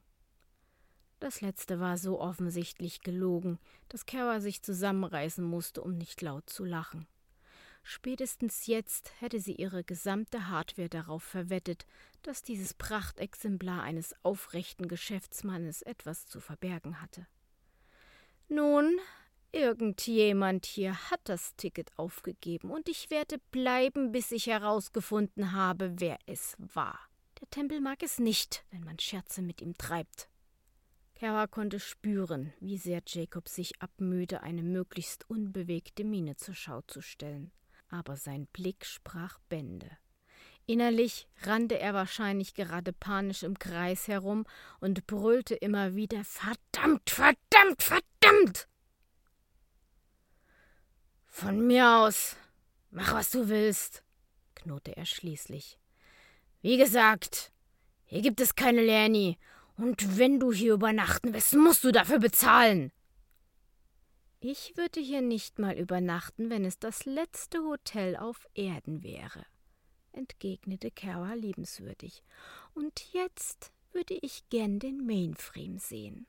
[1.21, 3.59] Das letzte war so offensichtlich gelogen,
[3.91, 7.07] dass Kara sich zusammenreißen musste, um nicht laut zu lachen.
[7.87, 11.85] Spätestens jetzt hätte sie ihre gesamte Hardware darauf verwettet,
[12.23, 17.27] dass dieses Prachtexemplar eines aufrechten Geschäftsmannes etwas zu verbergen hatte.
[18.49, 18.99] Nun,
[19.53, 26.19] irgendjemand hier hat das Ticket aufgegeben, und ich werde bleiben, bis ich herausgefunden habe, wer
[26.25, 26.99] es war.
[27.43, 30.31] Der Tempel mag es nicht, wenn man Scherze mit ihm treibt.
[31.17, 37.03] Kara konnte spüren, wie sehr Jacob sich abmühte, eine möglichst unbewegte Miene zur Schau zu
[37.03, 37.53] stellen
[37.95, 39.91] aber sein Blick sprach Bände.
[40.67, 44.47] Innerlich rannte er wahrscheinlich gerade panisch im Kreis herum
[44.81, 48.69] und brüllte immer wieder Verdammt, verdammt, verdammt.
[51.27, 52.37] Von mir aus.
[52.91, 54.05] Mach, was du willst,
[54.55, 55.79] knurrte er schließlich.
[56.63, 57.53] Wie gesagt,
[58.05, 59.39] hier gibt es keine Lerni,
[59.77, 62.93] und wenn du hier übernachten willst, musst du dafür bezahlen.
[64.47, 69.47] Ich würde hier nicht mal übernachten, wenn es das letzte Hotel auf Erden wäre,
[70.13, 72.23] entgegnete Kara liebenswürdig.
[72.75, 76.27] Und jetzt würde ich gern den Mainframe sehen.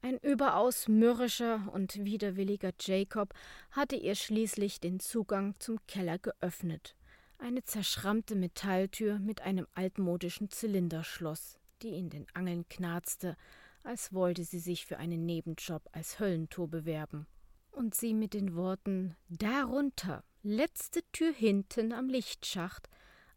[0.00, 3.34] Ein überaus mürrischer und widerwilliger Jacob
[3.72, 6.94] hatte ihr schließlich den Zugang zum Keller geöffnet.
[7.36, 13.36] Eine zerschrammte Metalltür mit einem altmodischen Zylinderschloss, die in den Angeln knarzte,
[13.82, 17.26] als wollte sie sich für einen Nebenjob als Höllentor bewerben.
[17.70, 22.88] Und sie mit den Worten Darunter, letzte Tür hinten am Lichtschacht,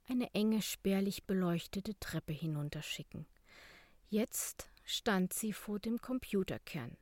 [0.08, 3.26] eine enge, spärlich beleuchtete Treppe hinunterschicken.
[4.10, 6.98] Jetzt stand sie vor dem Computerkern,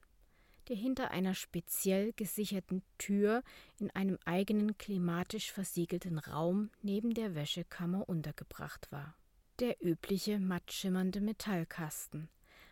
[0.67, 3.43] der hinter einer speziell gesicherten Tür
[3.79, 9.15] in einem eigenen klimatisch versiegelten Raum neben der Wäschekammer untergebracht war.
[9.59, 12.29] Der übliche matt schimmernde Metallkasten,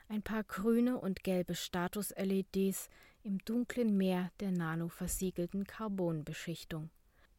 [0.09, 2.89] ein paar grüne und gelbe Status-LEDs
[3.21, 6.89] im dunklen Meer der nanoversiegelten Carbonbeschichtung.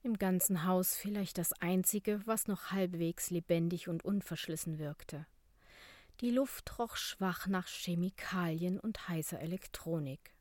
[0.02, 5.26] Im ganzen Haus vielleicht das einzige, was noch halbwegs lebendig und unverschlissen wirkte.
[6.20, 10.32] Die Luft roch schwach nach Chemikalien und heißer Elektronik.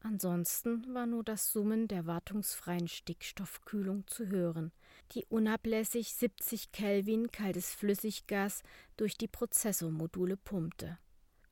[0.00, 4.72] Ansonsten war nur das Summen der wartungsfreien Stickstoffkühlung zu hören,
[5.12, 8.62] die unablässig 70 Kelvin kaltes Flüssiggas
[8.96, 10.98] durch die Prozessormodule pumpte.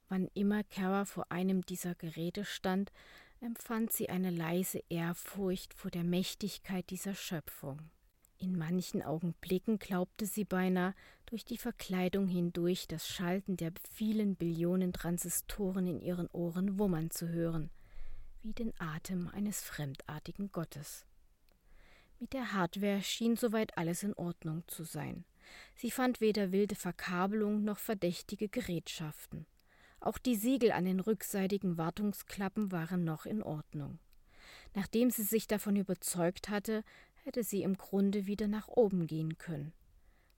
[0.08, 2.92] Wann immer Kara vor einem dieser Geräte stand,
[3.40, 7.90] empfand sie eine leise Ehrfurcht vor der Mächtigkeit dieser Schöpfung.
[8.38, 10.94] In manchen Augenblicken glaubte sie beinahe,
[11.26, 17.28] durch die Verkleidung hindurch das Schalten der vielen Billionen Transistoren in ihren Ohren wummern zu
[17.28, 17.70] hören,
[18.42, 21.06] wie den Atem eines fremdartigen Gottes.
[22.20, 25.24] Mit der Hardware schien soweit alles in Ordnung zu sein.
[25.74, 29.46] Sie fand weder wilde Verkabelung noch verdächtige Gerätschaften.
[30.04, 33.98] Auch die Siegel an den rückseitigen Wartungsklappen waren noch in Ordnung.
[34.74, 36.84] Nachdem sie sich davon überzeugt hatte,
[37.22, 39.72] hätte sie im Grunde wieder nach oben gehen können.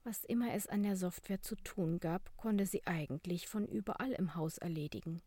[0.05, 4.35] Was immer es an der Software zu tun gab, konnte sie eigentlich von überall im
[4.35, 5.21] Haus erledigen.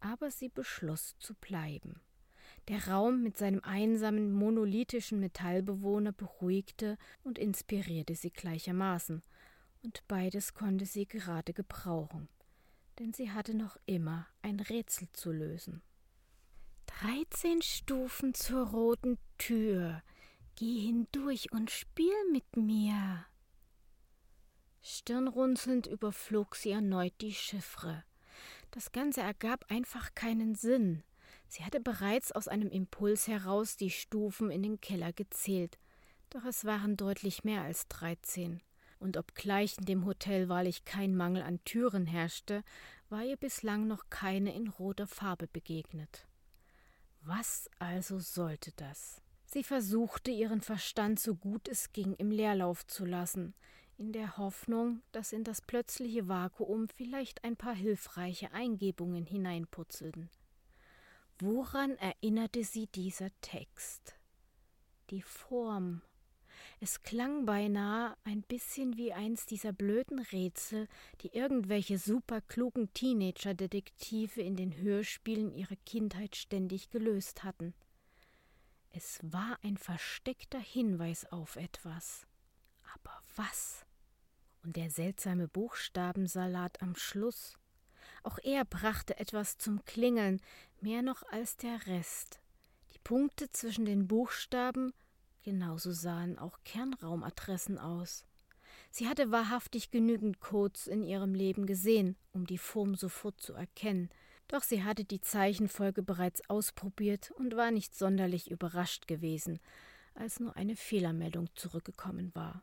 [0.00, 2.02] Aber sie beschloss zu bleiben.
[2.68, 9.22] Der Raum mit seinem einsamen, monolithischen Metallbewohner beruhigte und inspirierte sie gleichermaßen,
[9.82, 12.28] und beides konnte sie gerade gebrauchen.
[13.02, 15.82] Denn sie hatte noch immer ein Rätsel zu lösen.
[16.86, 20.04] Dreizehn Stufen zur roten Tür.
[20.54, 23.26] Geh hindurch und spiel mit mir.
[24.82, 28.04] Stirnrunzelnd überflog sie erneut die Chiffre.
[28.70, 31.02] Das Ganze ergab einfach keinen Sinn.
[31.48, 35.76] Sie hatte bereits aus einem Impuls heraus die Stufen in den Keller gezählt,
[36.30, 38.62] doch es waren deutlich mehr als dreizehn.
[39.02, 42.62] Und obgleich in dem Hotel wahrlich kein Mangel an Türen herrschte,
[43.08, 46.28] war ihr bislang noch keine in roter Farbe begegnet.
[47.22, 49.20] Was also sollte das?
[49.44, 53.54] Sie versuchte ihren Verstand so gut es ging im Leerlauf zu lassen,
[53.96, 60.30] in der Hoffnung, dass in das plötzliche Vakuum vielleicht ein paar hilfreiche Eingebungen hineinputzelten.
[61.40, 64.14] Woran erinnerte sie dieser Text?
[65.10, 66.02] Die Form.
[66.84, 70.88] Es klang beinahe ein bisschen wie eins dieser blöden Rätsel,
[71.20, 77.72] die irgendwelche superklugen Teenager-Detektive in den Hörspielen ihrer Kindheit ständig gelöst hatten.
[78.90, 82.26] Es war ein versteckter Hinweis auf etwas.
[82.94, 83.86] Aber was?
[84.64, 87.56] Und der seltsame Buchstabensalat am Schluss.
[88.24, 90.40] Auch er brachte etwas zum Klingeln,
[90.80, 92.40] mehr noch als der Rest.
[92.92, 94.92] Die Punkte zwischen den Buchstaben,
[95.42, 98.24] genauso sahen auch Kernraumadressen aus.
[98.90, 104.10] Sie hatte wahrhaftig genügend Codes in ihrem Leben gesehen, um die Form sofort zu erkennen,
[104.48, 109.60] doch sie hatte die Zeichenfolge bereits ausprobiert und war nicht sonderlich überrascht gewesen,
[110.14, 112.62] als nur eine Fehlermeldung zurückgekommen war.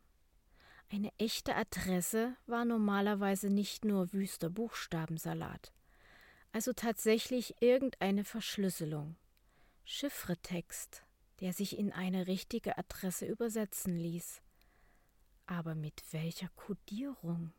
[0.92, 5.72] Eine echte Adresse war normalerweise nicht nur wüster Buchstabensalat,
[6.52, 9.16] also tatsächlich irgendeine Verschlüsselung.
[9.84, 11.04] Chiffretext,
[11.40, 14.42] der sich in eine richtige Adresse übersetzen ließ.
[15.46, 17.54] Aber mit welcher Kodierung?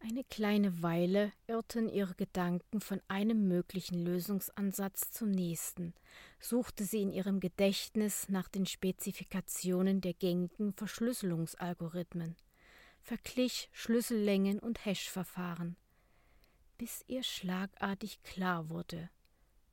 [0.00, 5.92] Eine kleine Weile irrten ihre Gedanken von einem möglichen Lösungsansatz zum nächsten,
[6.38, 12.36] suchte sie in ihrem Gedächtnis nach den Spezifikationen der gängigen Verschlüsselungsalgorithmen,
[13.00, 15.76] verglich Schlüssellängen und Hash-Verfahren,
[16.76, 19.10] bis ihr schlagartig klar wurde,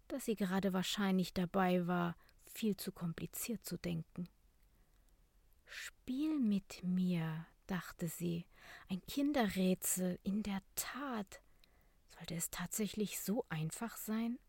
[0.08, 2.16] dass sie gerade wahrscheinlich dabei war,
[2.56, 4.28] viel zu kompliziert zu denken.
[5.66, 8.46] Spiel mit mir, dachte sie,
[8.90, 11.42] ein Kinderrätsel, in der Tat.
[12.18, 14.40] Sollte es tatsächlich so einfach sein?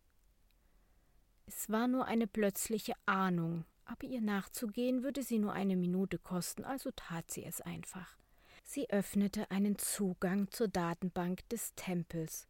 [1.47, 6.64] Es war nur eine plötzliche Ahnung, aber ihr nachzugehen würde sie nur eine Minute kosten,
[6.64, 8.16] also tat sie es einfach.
[8.64, 12.49] Sie öffnete einen Zugang zur Datenbank des Tempels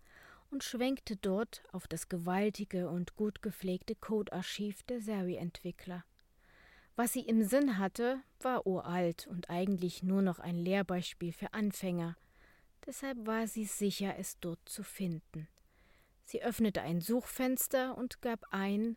[0.50, 6.04] und schwenkte dort auf das gewaltige und gut gepflegte Codearchiv der Seri-Entwickler.
[6.96, 12.16] Was sie im Sinn hatte, war uralt und eigentlich nur noch ein Lehrbeispiel für Anfänger.
[12.86, 15.48] Deshalb war sie sicher, es dort zu finden.
[16.22, 18.96] Sie öffnete ein Suchfenster und gab ein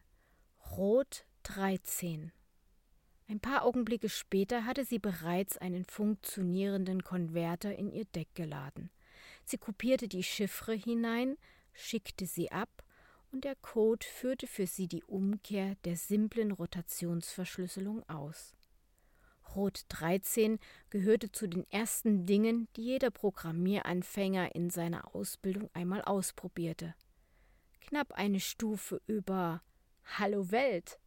[0.77, 2.31] Rot 13.
[3.27, 8.89] Ein paar Augenblicke später hatte sie bereits einen funktionierenden Konverter in ihr Deck geladen.
[9.49, 11.35] Sie kopierte die Chiffre hinein,
[11.73, 12.69] schickte sie ab
[13.31, 18.53] und der Code führte für sie die Umkehr der simplen Rotationsverschlüsselung aus.
[19.55, 20.59] Rot 13
[20.91, 26.93] gehörte zu den ersten Dingen, die jeder Programmieranfänger in seiner Ausbildung einmal ausprobierte.
[27.81, 29.63] Knapp eine Stufe über
[30.19, 30.99] Hallo Welt.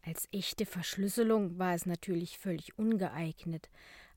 [0.00, 3.68] Als echte Verschlüsselung war es natürlich völlig ungeeignet,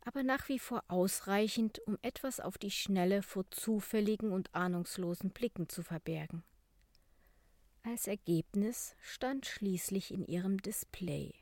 [0.06, 5.68] aber nach wie vor ausreichend, um etwas auf die Schnelle vor zufälligen und ahnungslosen Blicken
[5.70, 6.44] zu verbergen.
[7.84, 11.34] Als Ergebnis stand schließlich in ihrem Display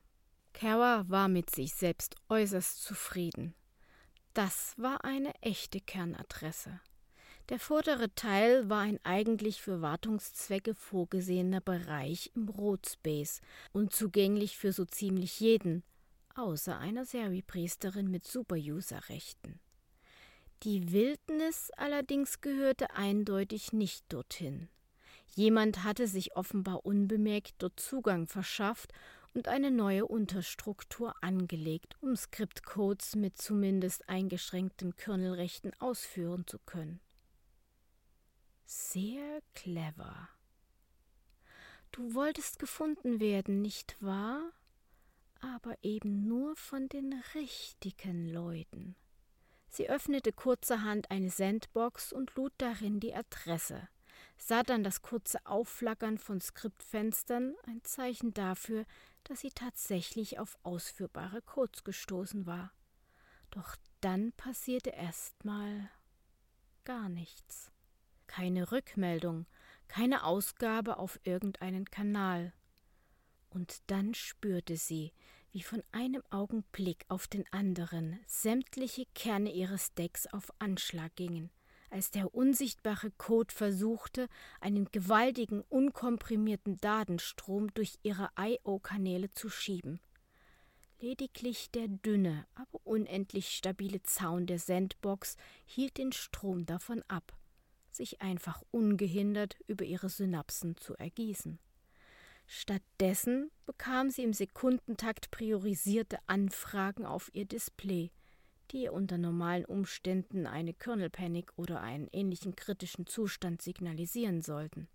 [0.54, 3.56] Kara war mit sich selbst äußerst zufrieden.
[4.34, 6.80] Das war eine echte Kernadresse.
[7.50, 13.40] Der vordere Teil war ein eigentlich für Wartungszwecke vorgesehener Bereich im Rotspace
[13.72, 15.84] und zugänglich für so ziemlich jeden,
[16.34, 19.60] außer einer Seri-Priesterin mit Super-User-Rechten.
[20.64, 24.68] Die Wildnis allerdings gehörte eindeutig nicht dorthin.
[25.36, 28.92] Jemand hatte sich offenbar unbemerkt dort Zugang verschafft
[29.36, 37.02] und eine neue Unterstruktur angelegt, um Skriptcodes mit zumindest eingeschränkten Kernelrechten ausführen zu können.
[38.66, 40.30] Sehr clever.
[41.92, 44.52] Du wolltest gefunden werden, nicht wahr?
[45.54, 48.96] aber eben nur von den richtigen Leuten.
[49.70, 53.88] Sie öffnete kurzerhand eine Sandbox und lud darin die Adresse,
[54.38, 58.86] sah dann das kurze Aufflackern von Skriptfenstern, ein Zeichen dafür,
[59.24, 62.72] dass sie tatsächlich auf ausführbare Codes gestoßen war.
[63.52, 65.90] Doch dann passierte erstmal
[66.86, 67.72] gar nichts.
[68.28, 69.46] Keine Rückmeldung,
[69.88, 72.54] keine Ausgabe auf irgendeinen Kanal.
[73.50, 75.14] Und dann spürte sie,
[75.52, 81.50] wie von einem Augenblick auf den anderen sämtliche Kerne ihres Decks auf Anschlag gingen,
[81.90, 84.28] als der unsichtbare Code versuchte,
[84.60, 90.02] einen gewaltigen, unkomprimierten Datenstrom durch ihre I.O.-Kanäle zu schieben.
[91.00, 97.34] Lediglich der dünne, aber unendlich stabile Zaun der Sandbox hielt den Strom davon ab,
[97.96, 101.60] sich einfach ungehindert über ihre Synapsen zu ergießen.
[102.48, 108.12] Stattdessen bekam sie im Sekundentakt priorisierte Anfragen auf ihr Display,
[108.72, 114.88] die ihr unter normalen Umständen eine Kernel Panic oder einen ähnlichen kritischen Zustand signalisieren sollten.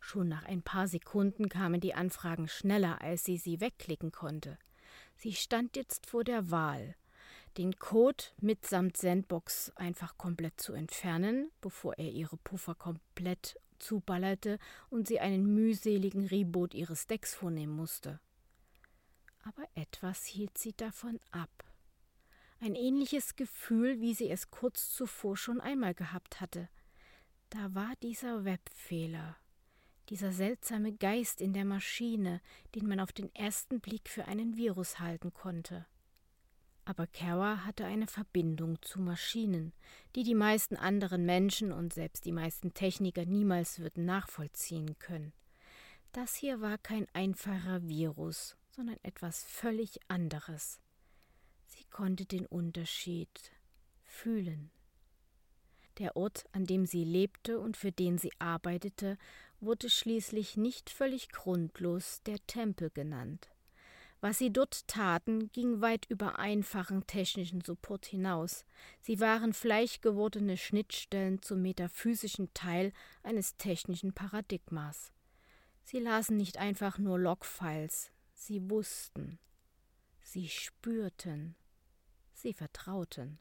[0.00, 4.58] Schon nach ein paar Sekunden kamen die Anfragen schneller, als sie sie wegklicken konnte.
[5.16, 6.96] Sie stand jetzt vor der Wahl,
[7.58, 14.58] den Code mitsamt Sandbox einfach komplett zu entfernen, bevor er ihre Puffer komplett zuballerte
[14.90, 18.20] und sie einen mühseligen Reboot ihres Decks vornehmen musste.
[19.42, 21.50] Aber etwas hielt sie davon ab.
[22.60, 26.68] Ein ähnliches Gefühl, wie sie es kurz zuvor schon einmal gehabt hatte.
[27.50, 29.36] Da war dieser Webfehler,
[30.08, 32.40] dieser seltsame Geist in der Maschine,
[32.74, 35.86] den man auf den ersten Blick für einen Virus halten konnte.
[36.84, 39.72] Aber Kara hatte eine Verbindung zu Maschinen,
[40.16, 45.32] die die meisten anderen Menschen und selbst die meisten Techniker niemals würden nachvollziehen können.
[46.10, 50.80] Das hier war kein einfacher Virus, sondern etwas völlig anderes.
[51.66, 53.52] Sie konnte den Unterschied
[54.02, 54.70] fühlen.
[55.98, 59.18] Der Ort, an dem sie lebte und für den sie arbeitete,
[59.60, 63.51] wurde schließlich nicht völlig grundlos der Tempel genannt.
[64.22, 68.64] Was sie dort taten, ging weit über einfachen technischen Support hinaus.
[69.00, 72.92] Sie waren fleischgewordene Schnittstellen zum metaphysischen Teil
[73.24, 75.10] eines technischen Paradigmas.
[75.82, 79.40] Sie lasen nicht einfach nur Logfiles, sie wussten,
[80.20, 81.56] sie spürten,
[82.32, 83.40] sie vertrauten.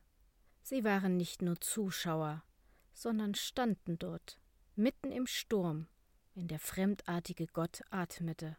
[0.64, 2.44] Sie waren nicht nur Zuschauer,
[2.92, 4.40] sondern standen dort,
[4.76, 5.88] mitten im Sturm,
[6.34, 8.58] wenn der fremdartige Gott atmete.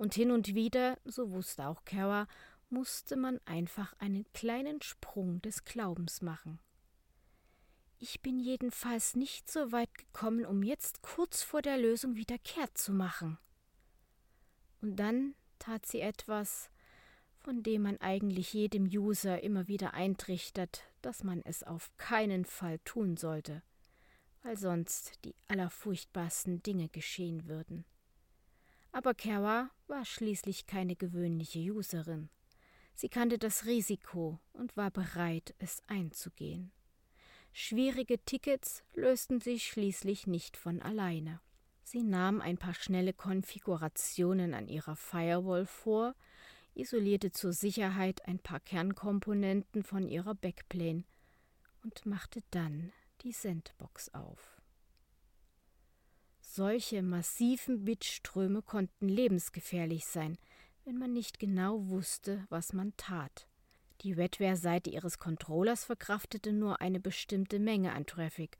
[0.00, 2.26] Und hin und wieder, so wusste auch Kara,
[2.70, 6.58] musste man einfach einen kleinen Sprung des Glaubens machen.
[7.98, 12.78] Ich bin jedenfalls nicht so weit gekommen, um jetzt kurz vor der Lösung wieder kehrt
[12.78, 13.36] zu machen.
[14.80, 16.70] Und dann tat sie etwas,
[17.36, 22.78] von dem man eigentlich jedem User immer wieder eintrichtert, dass man es auf keinen Fall
[22.86, 23.62] tun sollte,
[24.44, 27.84] weil sonst die allerfurchtbarsten Dinge geschehen würden.
[28.92, 32.28] Aber Kara war schließlich keine gewöhnliche Userin.
[32.94, 36.72] Sie kannte das Risiko und war bereit, es einzugehen.
[37.52, 41.40] Schwierige Tickets lösten sich schließlich nicht von alleine.
[41.82, 46.14] Sie nahm ein paar schnelle Konfigurationen an ihrer Firewall vor,
[46.74, 51.04] isolierte zur Sicherheit ein paar Kernkomponenten von ihrer Backplane
[51.82, 54.49] und machte dann die Sandbox auf.
[56.52, 60.36] Solche massiven Bitströme konnten lebensgefährlich sein,
[60.84, 63.46] wenn man nicht genau wusste, was man tat.
[64.00, 68.58] Die Wetware-Seite ihres Controllers verkraftete nur eine bestimmte Menge an Traffic,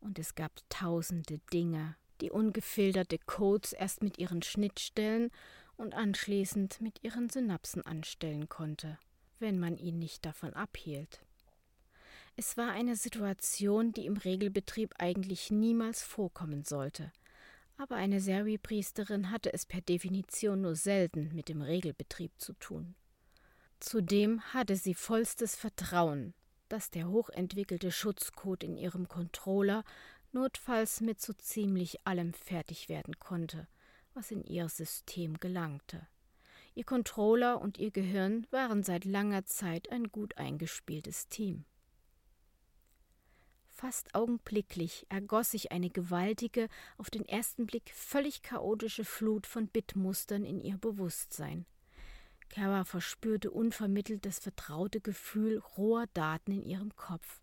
[0.00, 5.30] und es gab tausende Dinge, die ungefilterte Codes erst mit ihren Schnittstellen
[5.76, 8.98] und anschließend mit ihren Synapsen anstellen konnte,
[9.38, 11.20] wenn man ihn nicht davon abhielt.
[12.40, 17.12] Es war eine Situation, die im Regelbetrieb eigentlich niemals vorkommen sollte
[17.80, 22.94] aber eine Servi-Priesterin hatte es per Definition nur selten mit dem Regelbetrieb zu tun.
[23.80, 26.34] Zudem hatte sie vollstes Vertrauen,
[26.68, 29.82] dass der hochentwickelte Schutzcode in ihrem Controller
[30.32, 33.66] notfalls mit so ziemlich allem fertig werden konnte,
[34.12, 36.06] was in ihr System gelangte.
[36.74, 41.64] Ihr Controller und ihr Gehirn waren seit langer Zeit ein gut eingespieltes Team.
[43.80, 46.68] Fast augenblicklich ergoss sich eine gewaltige,
[46.98, 51.64] auf den ersten Blick völlig chaotische Flut von Bitmustern in ihr Bewusstsein.
[52.50, 57.40] Kara verspürte unvermittelt das vertraute Gefühl roher Daten in ihrem Kopf,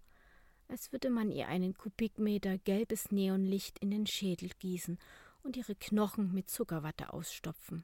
[0.67, 4.99] als würde man ihr einen Kubikmeter gelbes Neonlicht in den Schädel gießen
[5.41, 7.83] und ihre Knochen mit Zuckerwatte ausstopfen.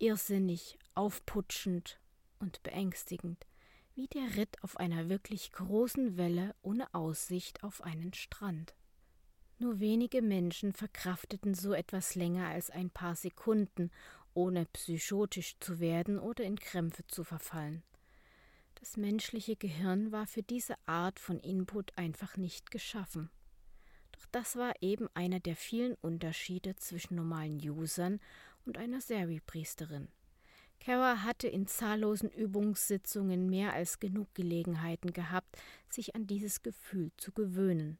[0.00, 2.00] Irrsinnig, aufputschend
[2.40, 3.46] und beängstigend
[3.94, 8.74] wie der Ritt auf einer wirklich großen Welle ohne Aussicht auf einen Strand.
[9.58, 13.90] Nur wenige Menschen verkrafteten so etwas länger als ein paar Sekunden,
[14.34, 17.82] ohne psychotisch zu werden oder in Krämpfe zu verfallen.
[18.76, 23.30] Das menschliche Gehirn war für diese Art von Input einfach nicht geschaffen.
[24.12, 28.20] Doch das war eben einer der vielen Unterschiede zwischen normalen Usern
[28.64, 30.08] und einer Seri-Priesterin.
[30.84, 35.56] Kara hatte in zahllosen Übungssitzungen mehr als genug Gelegenheiten gehabt,
[35.88, 37.98] sich an dieses Gefühl zu gewöhnen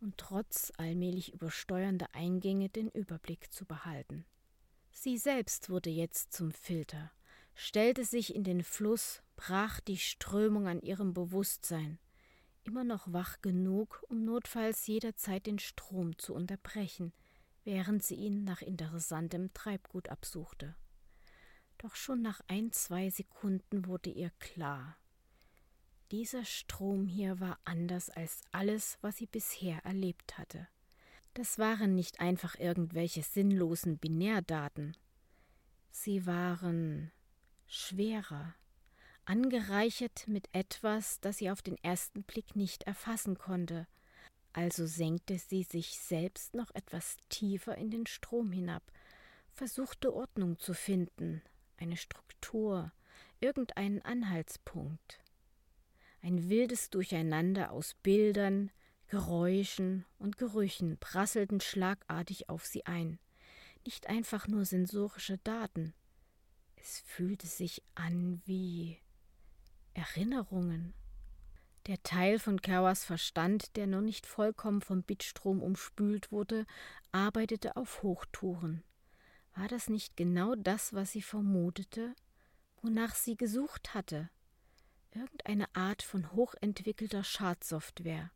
[0.00, 4.24] und trotz allmählich übersteuernder Eingänge den Überblick zu behalten.
[4.92, 7.10] Sie selbst wurde jetzt zum Filter,
[7.56, 11.98] stellte sich in den Fluss, brach die Strömung an ihrem Bewusstsein,
[12.62, 17.12] immer noch wach genug, um notfalls jederzeit den Strom zu unterbrechen,
[17.64, 20.76] während sie ihn nach interessantem Treibgut absuchte.
[21.82, 24.98] Doch schon nach ein, zwei Sekunden wurde ihr klar.
[26.10, 30.68] Dieser Strom hier war anders als alles, was sie bisher erlebt hatte.
[31.32, 34.94] Das waren nicht einfach irgendwelche sinnlosen Binärdaten.
[35.90, 37.12] Sie waren
[37.66, 38.54] schwerer,
[39.24, 43.86] angereichert mit etwas, das sie auf den ersten Blick nicht erfassen konnte.
[44.52, 48.82] Also senkte sie sich selbst noch etwas tiefer in den Strom hinab,
[49.52, 51.40] versuchte Ordnung zu finden,
[51.80, 52.92] eine Struktur,
[53.40, 55.20] irgendeinen Anhaltspunkt.
[56.22, 58.70] Ein wildes Durcheinander aus Bildern,
[59.08, 63.18] Geräuschen und Gerüchen prasselten schlagartig auf sie ein.
[63.84, 65.94] Nicht einfach nur sensorische Daten.
[66.76, 68.98] Es fühlte sich an wie
[69.94, 70.94] Erinnerungen.
[71.86, 76.66] Der Teil von Kawas Verstand, der noch nicht vollkommen vom Bitstrom umspült wurde,
[77.10, 78.84] arbeitete auf Hochtouren.
[79.60, 82.16] War das nicht genau das, was sie vermutete,
[82.80, 84.30] wonach sie gesucht hatte?
[85.10, 88.30] Irgendeine Art von hochentwickelter Schadsoftware.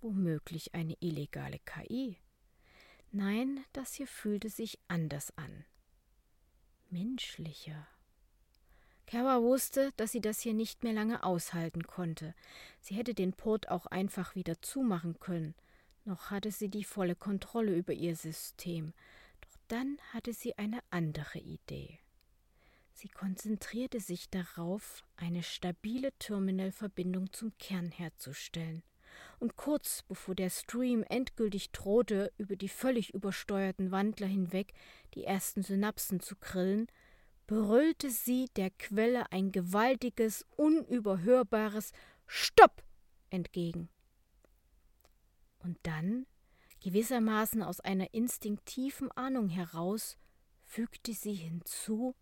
[0.00, 2.18] Womöglich eine illegale KI.
[3.10, 5.64] Nein, das hier fühlte sich anders an.
[6.88, 7.88] Menschlicher.
[9.08, 12.32] Kara wusste, dass sie das hier nicht mehr lange aushalten konnte.
[12.80, 15.56] Sie hätte den Port auch einfach wieder zumachen können.
[16.04, 18.94] Noch hatte sie die volle Kontrolle über ihr System.
[19.68, 22.00] Dann hatte sie eine andere Idee.
[22.94, 28.82] Sie konzentrierte sich darauf, eine stabile Terminalverbindung zum Kern herzustellen.
[29.38, 34.72] Und kurz bevor der Stream endgültig drohte, über die völlig übersteuerten Wandler hinweg
[35.14, 36.88] die ersten Synapsen zu grillen,
[37.46, 41.92] brüllte sie der Quelle ein gewaltiges, unüberhörbares
[42.26, 42.82] Stopp
[43.30, 43.88] entgegen.
[45.58, 46.26] Und dann
[46.80, 50.16] Gewissermaßen aus einer instinktiven Ahnung heraus
[50.64, 52.14] fügte sie hinzu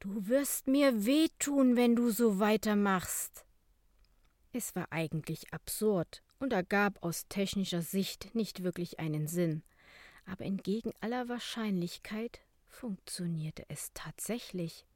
[0.00, 3.44] Du wirst mir wehtun, wenn du so weitermachst.
[4.52, 9.62] Es war eigentlich absurd und ergab aus technischer Sicht nicht wirklich einen Sinn,
[10.24, 14.86] aber entgegen aller Wahrscheinlichkeit funktionierte es tatsächlich.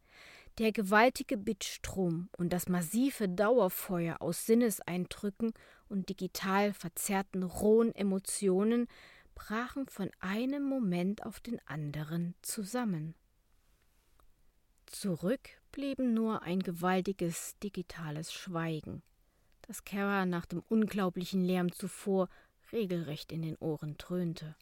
[0.58, 5.54] Der gewaltige Bitstrom und das massive Dauerfeuer aus Sinneseindrücken
[5.88, 8.86] und digital verzerrten rohen Emotionen
[9.34, 13.14] brachen von einem Moment auf den anderen zusammen.
[14.86, 19.02] Zurück blieben nur ein gewaltiges digitales Schweigen,
[19.62, 22.28] das Kara nach dem unglaublichen Lärm zuvor
[22.72, 24.54] regelrecht in den Ohren dröhnte.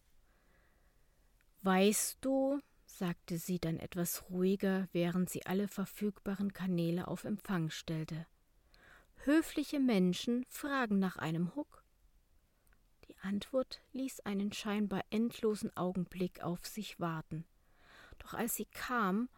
[1.62, 2.61] Weißt du,
[2.99, 8.26] sagte sie dann etwas ruhiger, während sie alle verfügbaren Kanäle auf Empfang stellte.
[9.24, 11.84] Höfliche Menschen fragen nach einem Huck.
[13.09, 17.45] Die Antwort ließ einen scheinbar endlosen Augenblick auf sich warten.
[18.18, 19.28] Doch als sie kam,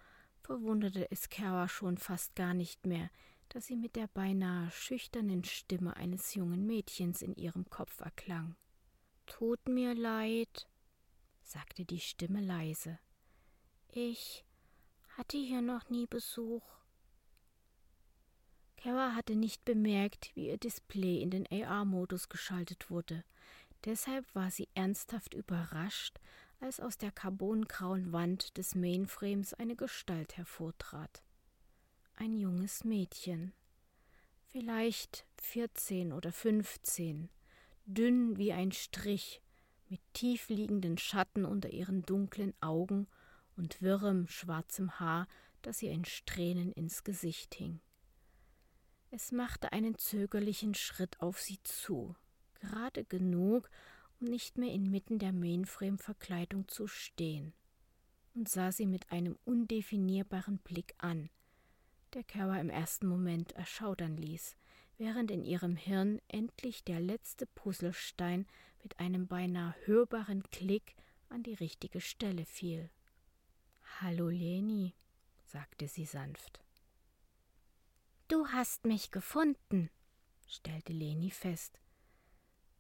[0.40, 3.10] verwunderte es Kara schon fast gar nicht mehr,
[3.48, 8.56] dass sie mit der beinahe schüchternen Stimme eines jungen Mädchens in ihrem Kopf erklang.
[9.26, 10.68] Tut mir leid,
[11.42, 12.98] sagte die Stimme leise.
[13.94, 14.46] Ich
[15.18, 16.62] hatte hier noch nie Besuch.
[18.78, 23.22] Kara hatte nicht bemerkt, wie ihr Display in den AR-Modus geschaltet wurde.
[23.84, 26.18] Deshalb war sie ernsthaft überrascht,
[26.58, 31.22] als aus der carbongrauen Wand des Mainframes eine Gestalt hervortrat.
[32.16, 33.52] Ein junges Mädchen.
[34.46, 37.28] Vielleicht vierzehn oder fünfzehn,
[37.84, 39.42] dünn wie ein Strich,
[39.90, 43.06] mit tiefliegenden Schatten unter ihren dunklen Augen
[43.56, 45.28] und wirrem schwarzem Haar,
[45.62, 47.80] das ihr in Strähnen ins Gesicht hing.
[49.10, 52.16] Es machte einen zögerlichen Schritt auf sie zu,
[52.54, 53.68] gerade genug,
[54.20, 57.52] um nicht mehr inmitten der Mainframe-Verkleidung zu stehen,
[58.34, 61.28] und sah sie mit einem undefinierbaren Blick an,
[62.14, 64.56] der Kara im ersten Moment erschaudern ließ,
[64.98, 68.46] während in ihrem Hirn endlich der letzte Puzzlestein
[68.82, 70.94] mit einem beinahe hörbaren Klick
[71.28, 72.90] an die richtige Stelle fiel.
[74.00, 74.94] Hallo Leni,
[75.44, 76.60] sagte sie sanft.
[78.28, 79.90] Du hast mich gefunden,
[80.48, 81.78] stellte Leni fest.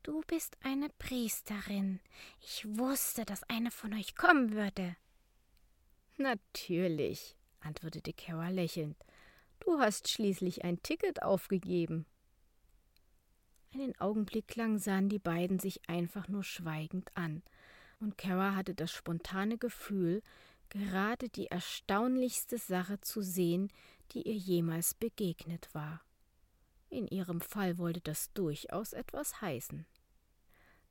[0.02, 2.00] Du bist eine Priesterin.
[2.40, 4.96] Ich wusste, dass eine von euch kommen würde.
[6.16, 8.96] Natürlich, antwortete Kara lächelnd.
[9.60, 12.04] Du hast schließlich ein Ticket aufgegeben.
[13.72, 17.42] Einen Augenblick lang sahen die beiden sich einfach nur schweigend an,
[18.00, 20.22] und Kara hatte das spontane Gefühl,
[20.72, 23.70] gerade die erstaunlichste Sache zu sehen,
[24.12, 26.02] die ihr jemals begegnet war.
[26.88, 29.86] In ihrem Fall wollte das durchaus etwas heißen.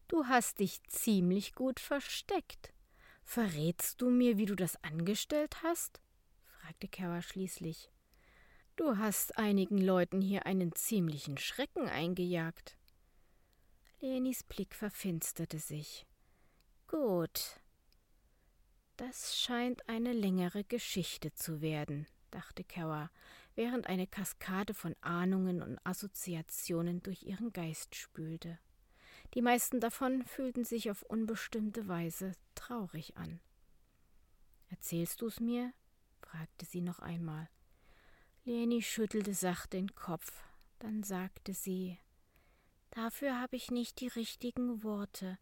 [0.08, 2.74] Du hast dich ziemlich gut versteckt.
[3.24, 6.02] Verrätst du mir, wie du das angestellt hast?
[6.46, 7.92] fragte Kara schließlich.
[8.76, 12.78] Du hast einigen Leuten hier einen ziemlichen Schrecken eingejagt.
[14.00, 16.06] Lenis Blick verfinsterte sich.
[16.88, 17.60] Gut.
[19.02, 23.10] Das scheint eine längere Geschichte zu werden, dachte Kara,
[23.56, 28.60] während eine Kaskade von Ahnungen und Assoziationen durch ihren Geist spülte.
[29.34, 33.40] Die meisten davon fühlten sich auf unbestimmte Weise traurig an.
[34.70, 35.74] Erzählst du's mir?
[36.22, 37.50] fragte sie noch einmal.
[38.46, 40.32] Leni schüttelte sacht den Kopf,
[40.78, 41.98] dann sagte sie
[42.92, 45.40] Dafür habe ich nicht die richtigen Worte.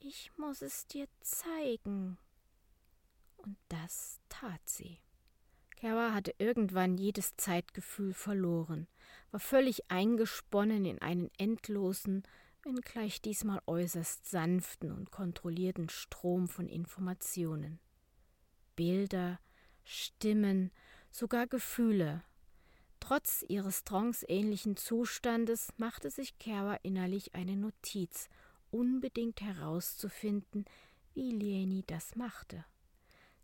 [0.00, 2.16] Ich muss es dir zeigen.
[3.44, 5.00] Und das tat sie.
[5.76, 8.86] Kara hatte irgendwann jedes Zeitgefühl verloren,
[9.32, 12.22] war völlig eingesponnen in einen endlosen,
[12.62, 17.80] wenngleich diesmal äußerst sanften und kontrollierten Strom von Informationen.
[18.76, 19.38] Bilder,
[19.84, 20.70] Stimmen,
[21.10, 22.24] sogar Gefühle,
[23.06, 28.30] Trotz ihres tranceähnlichen Zustandes machte sich Kara innerlich eine Notiz,
[28.70, 30.64] unbedingt herauszufinden,
[31.12, 32.64] wie Leni das machte.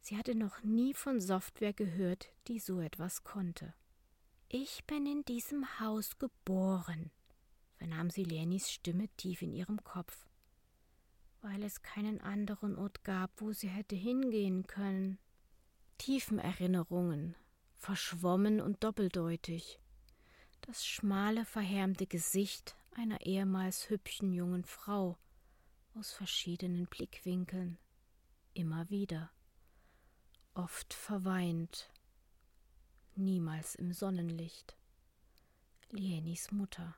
[0.01, 3.75] Sie hatte noch nie von Software gehört, die so etwas konnte.
[4.49, 7.11] Ich bin in diesem Haus geboren,
[7.77, 10.27] vernahm sie Lenis Stimme tief in ihrem Kopf.
[11.43, 15.19] Weil es keinen anderen Ort gab, wo sie hätte hingehen können.
[15.99, 17.37] Tiefen Erinnerungen,
[17.77, 19.81] verschwommen und doppeldeutig.
[20.63, 25.17] Das schmale, verhärmte Gesicht einer ehemals hübschen jungen Frau
[25.95, 27.79] aus verschiedenen Blickwinkeln,
[28.53, 29.31] immer wieder,
[30.55, 31.91] oft verweint,
[33.17, 34.77] niemals im Sonnenlicht.
[35.91, 36.95] Lienis Mutter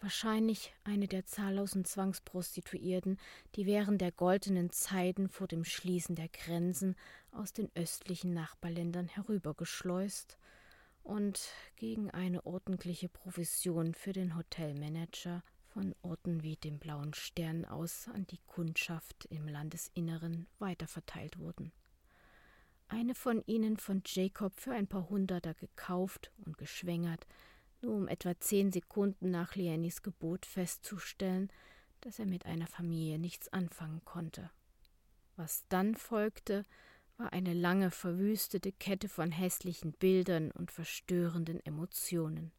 [0.00, 3.18] wahrscheinlich eine der zahllosen Zwangsprostituierten,
[3.54, 6.96] die während der goldenen Zeiten vor dem Schließen der Grenzen
[7.32, 10.38] aus den östlichen Nachbarländern herübergeschleust
[11.02, 11.40] und
[11.76, 18.26] gegen eine ordentliche Provision für den Hotelmanager von Orten wie dem Blauen Stern aus an
[18.26, 21.72] die Kundschaft im Landesinneren weiterverteilt wurden.
[22.94, 27.26] Eine von ihnen von Jacob für ein paar Hunderter gekauft und geschwängert,
[27.82, 31.50] nur um etwa zehn Sekunden nach Leanis Gebot festzustellen,
[32.02, 34.48] dass er mit einer Familie nichts anfangen konnte.
[35.34, 36.62] Was dann folgte,
[37.16, 42.52] war eine lange verwüstete Kette von hässlichen Bildern und verstörenden Emotionen.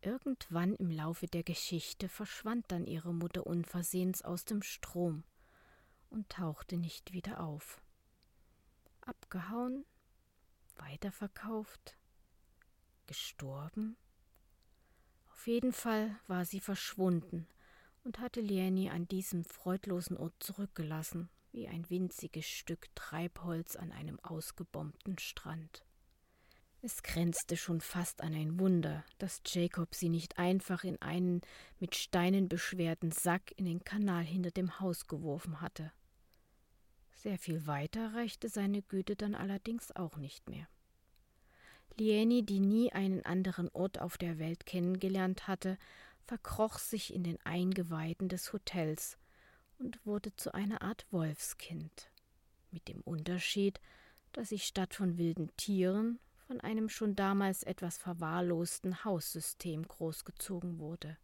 [0.00, 5.24] Irgendwann im Laufe der Geschichte verschwand dann ihre Mutter unversehens aus dem Strom
[6.08, 7.80] und tauchte nicht wieder auf.
[9.06, 9.84] Abgehauen,
[10.76, 11.96] weiterverkauft,
[13.06, 13.96] gestorben?
[15.32, 17.46] Auf jeden Fall war sie verschwunden
[18.02, 24.18] und hatte Lieni an diesem freudlosen Ort zurückgelassen, wie ein winziges Stück Treibholz an einem
[24.20, 25.84] ausgebombten Strand.
[26.82, 31.40] Es grenzte schon fast an ein Wunder, dass Jacob sie nicht einfach in einen
[31.78, 35.92] mit Steinen beschwerten Sack in den Kanal hinter dem Haus geworfen hatte.
[37.26, 40.68] Sehr viel weiter reichte seine Güte dann allerdings auch nicht mehr.
[41.96, 45.76] Lieni, die nie einen anderen Ort auf der Welt kennengelernt hatte,
[46.22, 49.18] verkroch sich in den Eingeweiden des Hotels
[49.80, 52.12] und wurde zu einer Art Wolfskind,
[52.70, 53.80] mit dem Unterschied,
[54.30, 61.16] dass sie statt von wilden Tieren von einem schon damals etwas verwahrlosten Haussystem großgezogen wurde.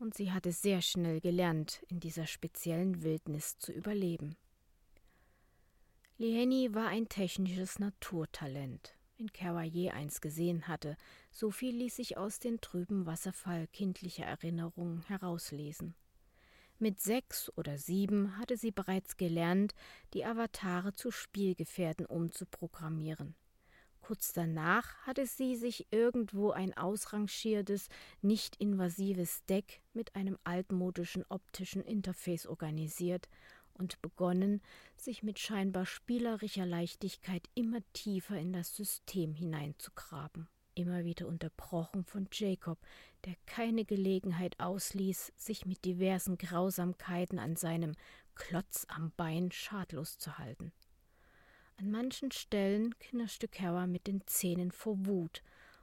[0.00, 4.36] Und sie hatte sehr schnell gelernt, in dieser speziellen Wildnis zu überleben.
[6.18, 10.96] Lieni war ein technisches Naturtalent wenn Carrier eins gesehen hatte,
[11.30, 15.94] so viel ließ sich aus den trüben Wasserfall kindlicher Erinnerungen herauslesen.
[16.78, 19.74] Mit sechs oder sieben hatte sie bereits gelernt,
[20.12, 23.34] die Avatare zu Spielgefährten umzuprogrammieren.
[24.02, 27.88] Kurz danach hatte sie sich irgendwo ein ausrangiertes,
[28.20, 33.28] nicht invasives Deck mit einem altmodischen optischen Interface organisiert
[33.78, 34.60] und begonnen,
[34.96, 42.28] sich mit scheinbar spielerischer Leichtigkeit immer tiefer in das System hineinzugraben, immer wieder unterbrochen von
[42.32, 42.78] Jacob,
[43.24, 47.94] der keine Gelegenheit ausließ, sich mit diversen Grausamkeiten an seinem
[48.34, 50.72] Klotz am Bein schadlos zu halten.
[51.78, 55.42] An manchen Stellen knirschte Kara mit den Zähnen vor Wut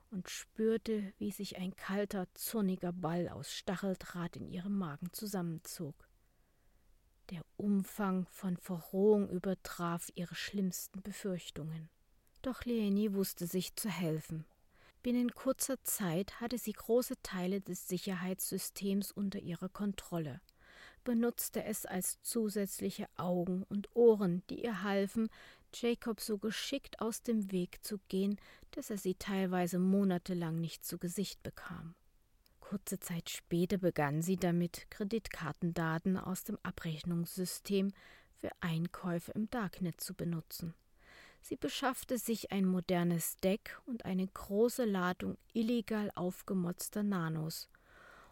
[0.10, 6.08] und spürte, wie sich ein kalter, zorniger Ball aus Stacheldraht in ihrem Magen zusammenzog.
[7.30, 11.90] Der Umfang von Verrohung übertraf ihre schlimmsten Befürchtungen.
[12.42, 14.46] Doch Leonie wusste sich zu helfen.
[15.02, 20.42] Binnen kurzer Zeit hatte sie große Teile des Sicherheitssystems unter ihrer Kontrolle,
[21.04, 25.30] benutzte es als zusätzliche Augen und Ohren, die ihr halfen,
[25.74, 28.40] Jacob so geschickt aus dem Weg zu gehen,
[28.72, 31.96] dass er sie teilweise monatelang nicht zu Gesicht bekam.
[32.64, 37.92] Kurze Zeit später begann sie damit, Kreditkartendaten aus dem Abrechnungssystem
[38.40, 40.74] für Einkäufe im Darknet zu benutzen.
[41.42, 47.70] Sie beschaffte sich ein modernes Deck und eine große Ladung illegal aufgemotzter Nanos.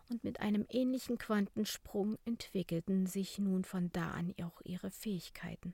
[0.09, 5.73] Und mit einem ähnlichen Quantensprung entwickelten sich nun von da an auch ihre Fähigkeiten.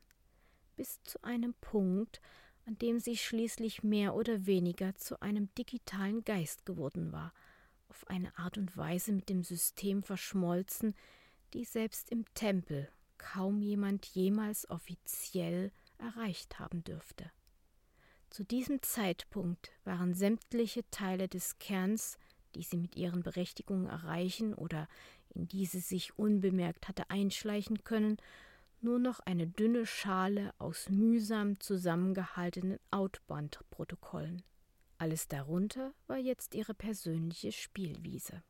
[0.75, 2.21] Bis zu einem Punkt,
[2.65, 7.33] an dem sie schließlich mehr oder weniger zu einem digitalen Geist geworden war–
[7.89, 10.95] auf eine Art und Weise mit dem System verschmolzen,
[11.53, 17.31] die selbst im Tempel kaum jemand jemals offiziell erreicht haben dürfte.
[18.29, 22.17] Zu diesem Zeitpunkt waren sämtliche Teile des Kerns,
[22.55, 24.87] die sie mit ihren Berechtigungen erreichen oder
[25.33, 28.17] in diese sich unbemerkt hatte einschleichen können,
[28.81, 34.43] nur noch eine dünne Schale aus mühsam zusammengehaltenen Outbound-Protokollen.
[34.99, 38.41] Alles darunter war jetzt ihre persönliche Spielwiese.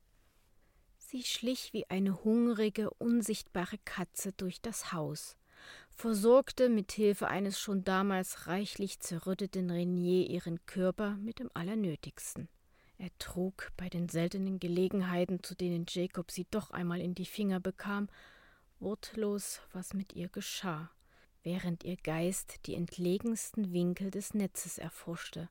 [0.97, 5.35] Sie schlich wie eine hungrige, unsichtbare Katze durch das Haus,
[5.89, 12.47] versorgte mit Hilfe eines schon damals reichlich zerrütteten Renier ihren Körper mit dem Allernötigsten.
[12.97, 17.59] Er trug bei den seltenen Gelegenheiten, zu denen Jacob sie doch einmal in die Finger
[17.59, 18.07] bekam,
[18.79, 20.91] wortlos, was mit ihr geschah,
[21.43, 25.49] während ihr Geist die entlegensten Winkel des Netzes erforschte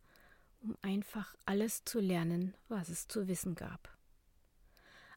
[0.66, 3.96] um einfach alles zu lernen, was es zu wissen gab.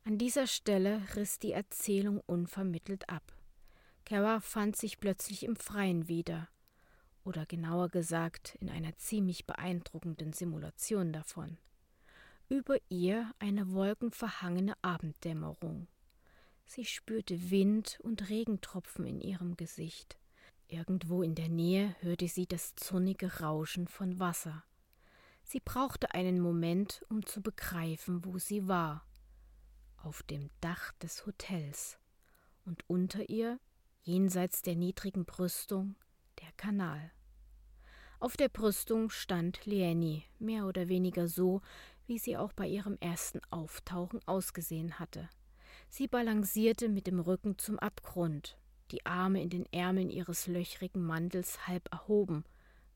[0.04, 3.34] An dieser Stelle riss die Erzählung unvermittelt ab.
[4.06, 6.48] Kara fand sich plötzlich im Freien wieder,
[7.24, 11.58] oder genauer gesagt in einer ziemlich beeindruckenden Simulation davon.
[12.48, 15.88] Über ihr eine wolkenverhangene Abenddämmerung.
[16.66, 20.20] Sie spürte Wind und Regentropfen in ihrem Gesicht.
[20.68, 24.64] Irgendwo in der Nähe hörte sie das zonnige Rauschen von Wasser.
[25.52, 29.04] Sie brauchte einen Moment, um zu begreifen, wo sie war.
[29.98, 31.98] Auf dem Dach des Hotels.
[32.66, 33.60] Und unter ihr,
[34.04, 35.96] jenseits der niedrigen Brüstung,
[36.40, 37.12] der Kanal.
[38.20, 41.64] Auf der Brüstung stand Leanny, mehr oder weniger so,
[42.06, 45.32] wie sie auch bei ihrem ersten Auftauchen ausgesehen hatte.
[45.90, 48.60] Sie balancierte mit dem Rücken zum Abgrund,
[48.92, 52.44] die Arme in den Ärmeln ihres löchrigen Mantels halb erhoben,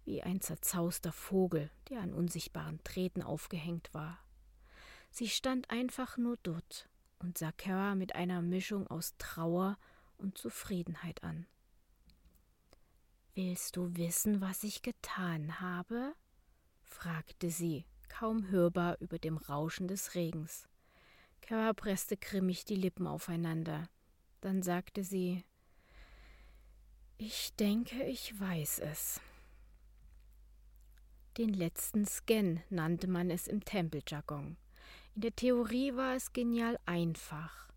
[0.06, 4.20] wie ein zerzauster Vogel, der an unsichtbaren Drähten aufgehängt war.
[5.12, 6.90] Sie stand einfach nur dort
[7.20, 9.78] und sah Kara mit einer Mischung aus Trauer
[10.18, 11.46] und Zufriedenheit an.
[13.36, 16.14] Willst du wissen, was ich getan habe?
[16.84, 20.68] fragte sie, kaum hörbar über dem Rauschen des Regens.
[21.42, 23.90] Kara presste grimmig die Lippen aufeinander.
[24.42, 25.44] Dann sagte sie
[27.18, 29.20] Ich denke, ich weiß es.
[31.38, 34.56] Den letzten Scan nannte man es im Tempeljargon.
[35.16, 37.70] In der Theorie war es genial einfach.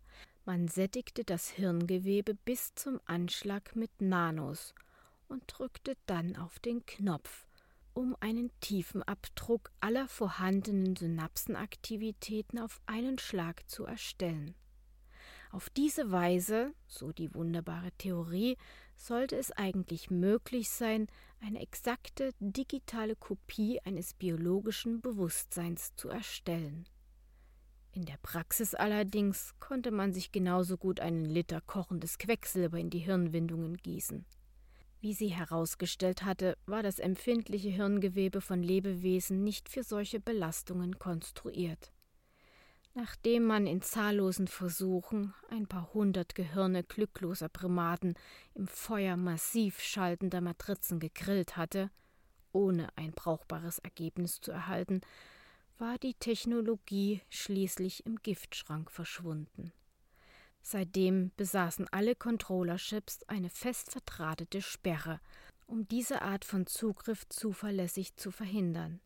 [0.45, 4.75] Man sättigte das Hirngewebe bis zum Anschlag mit Nanos
[5.27, 7.47] und drückte dann auf den Knopf,
[7.95, 14.53] um einen tiefen Abdruck aller vorhandenen Synapsenaktivitäten auf einen Schlag zu erstellen.
[15.51, 18.55] Auf diese Weise, so die wunderbare Theorie,
[18.95, 21.07] sollte es eigentlich möglich sein,
[21.39, 26.87] eine exakte digitale Kopie eines biologischen Bewusstseins zu erstellen.
[27.91, 32.99] In der Praxis allerdings konnte man sich genauso gut einen Liter kochendes Quecksilber in die
[32.99, 34.25] Hirnwindungen gießen.
[34.99, 41.91] Wie sie herausgestellt hatte, war das empfindliche Hirngewebe von Lebewesen nicht für solche Belastungen konstruiert.
[42.99, 48.15] Nachdem man in zahllosen Versuchen ein paar hundert Gehirne glückloser Primaten
[48.55, 51.91] im Feuer massiv schaltender Matrizen gegrillt hatte,
[52.53, 55.01] ohne ein brauchbares Ergebnis zu erhalten,
[55.77, 59.71] war die Technologie schließlich im Giftschrank verschwunden.
[60.63, 65.19] Seitdem besaßen alle Controllerships eine fest verdrahtete Sperre,
[65.67, 69.01] um diese Art von Zugriff zuverlässig zu verhindern.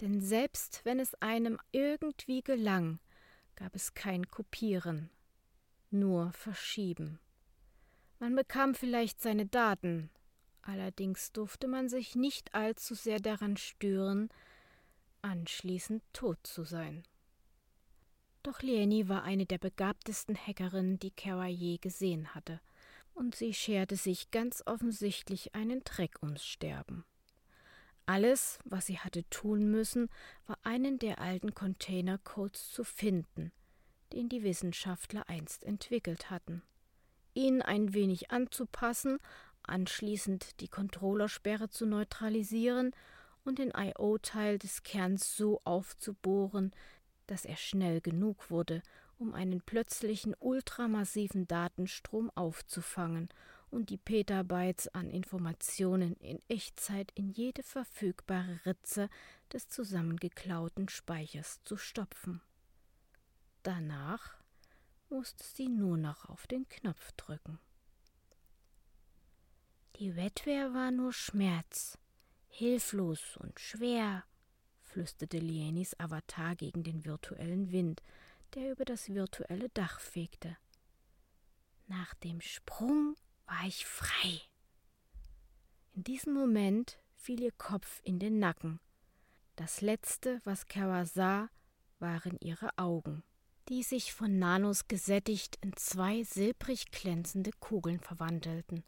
[0.00, 3.00] Denn selbst wenn es einem irgendwie gelang,
[3.56, 5.10] gab es kein Kopieren,
[5.90, 7.18] nur Verschieben.
[8.20, 10.10] Man bekam vielleicht seine Daten,
[10.62, 14.28] allerdings durfte man sich nicht allzu sehr daran stören,
[15.22, 17.04] anschließend tot zu sein.
[18.42, 22.60] Doch Leni war eine der begabtesten Hackerinnen, die Kara je gesehen hatte,
[23.14, 27.04] und sie scherte sich ganz offensichtlich einen Dreck ums Sterben.
[28.08, 30.08] Alles, was sie hatte tun müssen,
[30.46, 33.52] war einen der alten Containercodes zu finden,
[34.14, 36.62] den die Wissenschaftler einst entwickelt hatten,
[37.34, 39.18] ihn ein wenig anzupassen,
[39.62, 42.92] anschließend die Controllersperre zu neutralisieren
[43.44, 46.72] und den IO-Teil des Kerns so aufzubohren,
[47.26, 48.82] dass er schnell genug wurde,
[49.18, 53.28] um einen plötzlichen ultramassiven Datenstrom aufzufangen
[53.70, 59.08] und die Petabytes an Informationen in Echtzeit in jede verfügbare Ritze
[59.52, 62.40] des zusammengeklauten Speichers zu stopfen.
[63.62, 64.36] Danach
[65.10, 67.58] musste sie nur noch auf den Knopf drücken.
[69.96, 71.98] Die Wettwehr war nur Schmerz,
[72.46, 74.24] hilflos und schwer,
[74.82, 78.02] flüsterte Lienis Avatar gegen den virtuellen Wind,
[78.54, 80.56] der über das virtuelle Dach fegte.
[81.86, 83.16] Nach dem Sprung
[83.48, 84.40] war ich frei.
[85.94, 88.78] In diesem Moment fiel ihr Kopf in den Nacken.
[89.56, 91.50] Das letzte, was Kara sah,
[91.98, 93.24] waren ihre Augen,
[93.68, 98.84] die sich von Nanos gesättigt in zwei silbrig glänzende Kugeln verwandelten.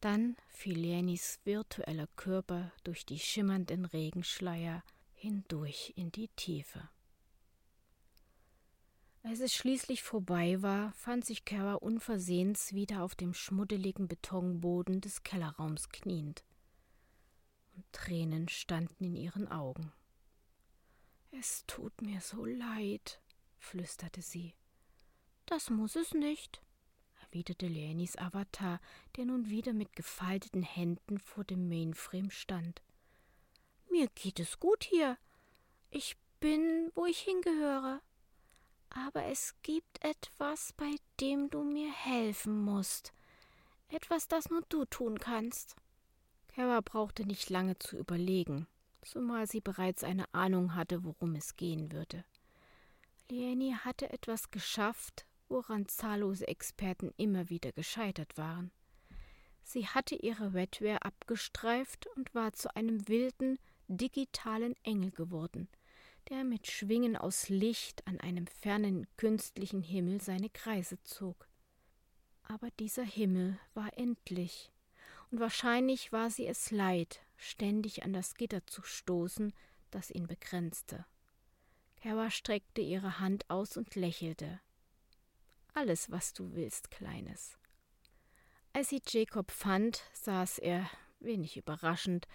[0.00, 6.88] Dann fiel Lenis virtueller Körper durch die schimmernden Regenschleier hindurch in die Tiefe.
[9.28, 15.24] Als es schließlich vorbei war, fand sich Kara unversehens wieder auf dem schmuddeligen Betonboden des
[15.24, 16.44] Kellerraums kniend.
[17.74, 19.92] Und Tränen standen in ihren Augen.
[21.32, 23.20] Es tut mir so leid,
[23.58, 24.54] flüsterte sie.
[25.46, 26.62] Das muss es nicht,
[27.22, 28.80] erwiderte Lenis Avatar,
[29.16, 32.80] der nun wieder mit gefalteten Händen vor dem Mainframe stand.
[33.90, 35.18] Mir geht es gut hier.
[35.90, 38.00] Ich bin, wo ich hingehöre.
[39.04, 43.12] Aber es gibt etwas, bei dem du mir helfen musst.
[43.88, 45.76] Etwas, das nur du tun kannst.
[46.48, 48.66] Kara brauchte nicht lange zu überlegen,
[49.02, 52.24] zumal sie bereits eine Ahnung hatte, worum es gehen würde.
[53.28, 58.70] Leonie hatte etwas geschafft, woran zahllose Experten immer wieder gescheitert waren.
[59.62, 65.68] Sie hatte ihre Wetware abgestreift und war zu einem wilden, digitalen Engel geworden,
[66.28, 71.48] der mit Schwingen aus Licht an einem fernen künstlichen Himmel seine Kreise zog.
[72.42, 74.72] Aber dieser Himmel war endlich,
[75.30, 79.52] und wahrscheinlich war sie es leid, ständig an das Gitter zu stoßen,
[79.90, 81.04] das ihn begrenzte.
[81.96, 84.60] Kara streckte ihre Hand aus und lächelte.
[85.74, 87.58] Alles, was du willst, Kleines.
[88.72, 90.88] Als sie Jacob fand, saß er,
[91.20, 92.28] wenig überraschend,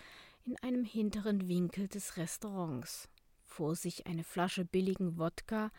[0.43, 3.09] in einem hinteren Winkel des Restaurants,
[3.51, 5.71] vor sich eine Flasche billigen Wodka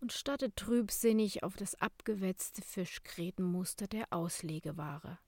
[0.00, 5.18] und starrte trübsinnig auf das abgewetzte Fischgrätenmuster der Auslegeware.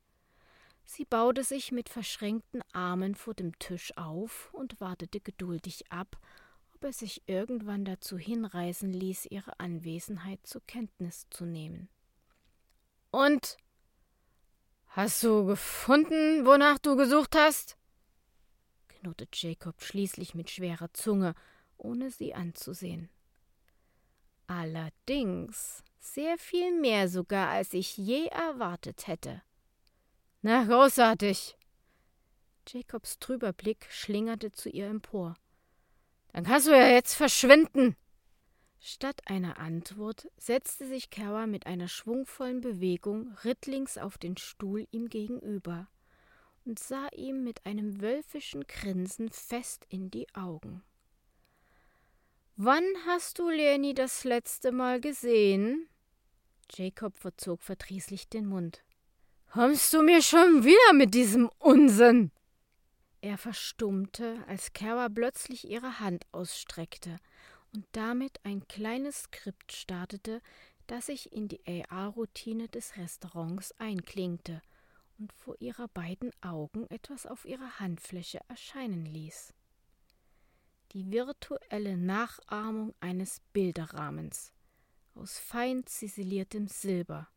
[0.84, 6.18] Sie baute sich mit verschränkten Armen vor dem Tisch auf und wartete geduldig ab,
[6.74, 11.88] ob er sich irgendwann dazu hinreißen ließ, ihre Anwesenheit zur Kenntnis zu nehmen.
[13.10, 13.58] Und
[14.88, 17.76] hast du gefunden, wonach du gesucht hast?
[18.88, 21.34] knurrte Jacob schließlich mit schwerer Zunge,
[21.82, 23.08] ohne sie anzusehen.
[24.46, 29.42] Allerdings sehr viel mehr sogar, als ich je erwartet hätte.
[30.42, 31.56] Na, großartig!
[32.66, 35.36] Jacobs trüber Blick schlingerte zu ihr empor.
[36.32, 37.96] Dann kannst du ja jetzt verschwinden!
[38.80, 45.08] Statt einer Antwort setzte sich Kara mit einer schwungvollen Bewegung rittlings auf den Stuhl ihm
[45.08, 45.86] gegenüber
[46.64, 50.82] und sah ihm mit einem wölfischen Grinsen fest in die Augen.
[52.56, 55.88] Wann hast du Leni das letzte Mal gesehen?
[56.70, 58.84] Jacob verzog verdrießlich den Mund.
[59.50, 62.30] Kommst du mir schon wieder mit diesem Unsinn?
[63.22, 67.16] Er verstummte, als Kara plötzlich ihre Hand ausstreckte
[67.74, 70.42] und damit ein kleines Skript startete,
[70.86, 74.60] das sich in die AR-Routine des Restaurants einklingte
[75.18, 79.54] und vor ihrer beiden Augen etwas auf ihrer Handfläche erscheinen ließ.
[80.92, 84.52] Die virtuelle Nachahmung eines Bilderrahmens,
[85.14, 87.28] aus fein ziseliertem Silber,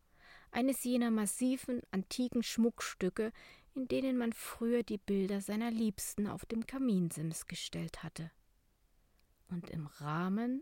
[0.52, 3.32] eines jener massiven antiken Schmuckstücke,
[3.74, 8.30] in denen man früher die Bilder seiner Liebsten auf dem Kaminsims gestellt hatte.
[9.48, 10.62] Und im Rahmen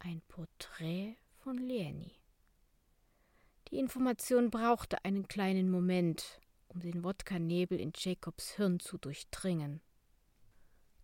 [0.00, 2.12] ein Porträt von Leni.
[3.70, 9.80] Die Information brauchte einen kleinen Moment, um den Wodka-Nebel in Jacobs Hirn zu durchdringen.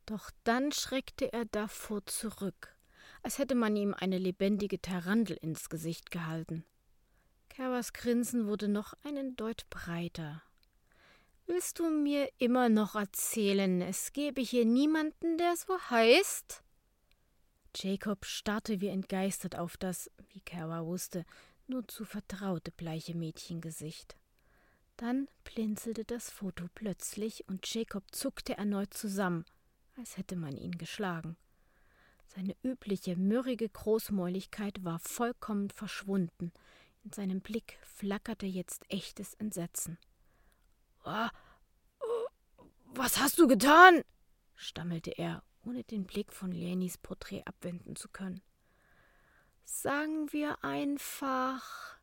[0.07, 2.77] Doch dann schreckte er davor zurück,
[3.23, 6.65] als hätte man ihm eine lebendige Tarantel ins Gesicht gehalten.
[7.49, 10.43] Kerbers Grinsen wurde noch einen Deut breiter.
[11.47, 16.63] Willst du mir immer noch erzählen, es gebe hier niemanden, der so heißt?
[17.77, 21.25] Jacob starrte wie entgeistert auf das, wie Kerwa wusste,
[21.67, 24.17] nur zu vertraute bleiche Mädchengesicht.
[24.97, 29.45] Dann blinzelte das Foto plötzlich und Jacob zuckte erneut zusammen,
[29.97, 31.37] als hätte man ihn geschlagen.
[32.27, 36.53] Seine übliche mürrige Großmäuligkeit war vollkommen verschwunden.
[37.05, 39.99] In seinem Blick flackerte jetzt echtes Entsetzen.
[42.95, 44.03] Was hast du getan?
[44.57, 48.41] stammelte er, ohne den Blick von Lenis Porträt abwenden zu können.
[49.65, 51.99] Sagen wir einfach,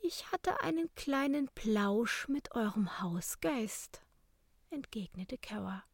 [0.00, 4.02] ich hatte einen kleinen Plausch mit eurem Hausgeist,
[4.70, 5.84] entgegnete Kara.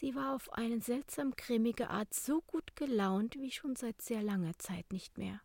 [0.00, 4.56] Sie war auf eine seltsam grimmige Art so gut gelaunt wie schon seit sehr langer
[4.56, 5.42] Zeit nicht mehr.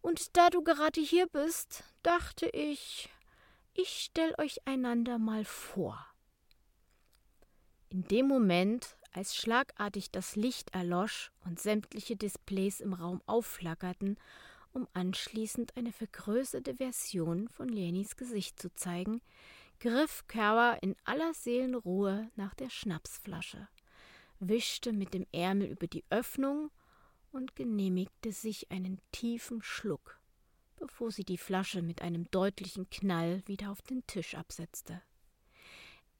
[0.00, 3.10] Und da du gerade hier bist, dachte ich,
[3.74, 6.06] ich stell euch einander mal vor.
[7.90, 14.16] In dem Moment, als schlagartig das Licht erlosch und sämtliche Displays im Raum aufflackerten,
[14.72, 19.20] um anschließend eine vergrößerte Version von Lenis Gesicht zu zeigen,
[19.80, 23.68] griff Kerwa in aller Seelenruhe nach der Schnapsflasche,
[24.38, 26.70] wischte mit dem Ärmel über die Öffnung
[27.32, 30.20] und genehmigte sich einen tiefen Schluck,
[30.76, 35.00] bevor sie die Flasche mit einem deutlichen Knall wieder auf den Tisch absetzte.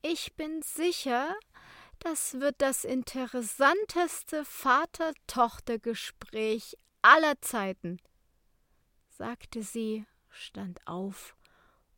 [0.02, 1.36] Ich bin sicher,
[1.98, 8.00] das wird das interessanteste Vater-Tochter-Gespräch aller Zeiten,
[9.08, 11.36] sagte sie, stand auf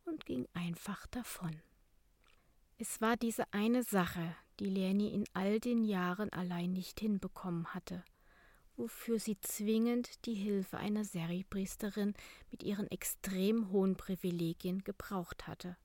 [0.04, 1.60] und ging einfach davon.
[2.78, 8.04] Es war diese eine Sache, die Leni in all den Jahren allein nicht hinbekommen hatte,
[8.76, 12.14] wofür sie zwingend die Hilfe einer Seripriesterin
[12.50, 15.76] mit ihren extrem hohen Privilegien gebraucht hatte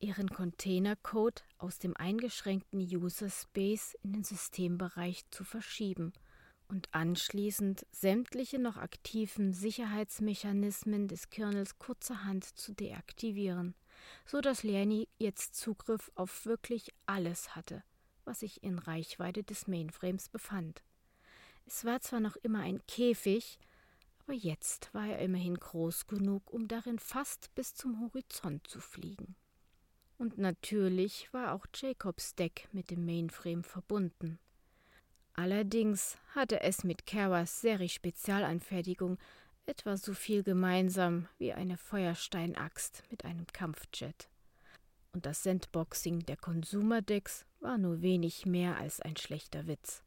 [0.00, 6.12] ihren Containercode aus dem eingeschränkten User Space in den Systembereich zu verschieben
[6.70, 13.74] und anschließend sämtliche noch aktiven Sicherheitsmechanismen des Kernels kurzerhand zu deaktivieren,
[14.24, 17.82] so dass Leonie jetzt Zugriff auf wirklich alles hatte,
[18.24, 20.82] was sich in Reichweite des Mainframes befand.
[21.66, 23.58] Es war zwar noch immer ein Käfig,
[24.24, 29.34] aber jetzt war er immerhin groß genug, um darin fast bis zum Horizont zu fliegen.
[30.18, 34.38] Und natürlich war auch Jacobs Deck mit dem Mainframe verbunden.
[35.34, 39.18] Allerdings hatte es mit Keras Seri-Spezialanfertigung
[39.66, 44.28] etwa so viel gemeinsam wie eine Feuersteinaxt mit einem Kampfjet.
[45.12, 50.02] Und das Sandboxing der Consumer-Decks war nur wenig mehr als ein schlechter Witz.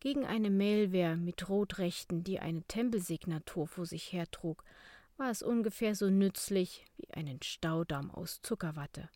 [0.00, 4.62] Gegen eine Mailware mit Rotrechten, die eine Tempelsignatur vor sich hertrug,
[5.16, 9.08] war es ungefähr so nützlich wie einen Staudamm aus Zuckerwatte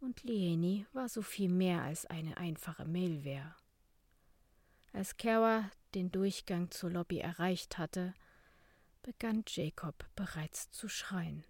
[0.00, 3.54] und Leni war so viel mehr als eine einfache Mailware.
[4.92, 8.14] Als Kara den Durchgang zur Lobby erreicht hatte,
[9.02, 11.44] begann Jacob bereits zu schreien.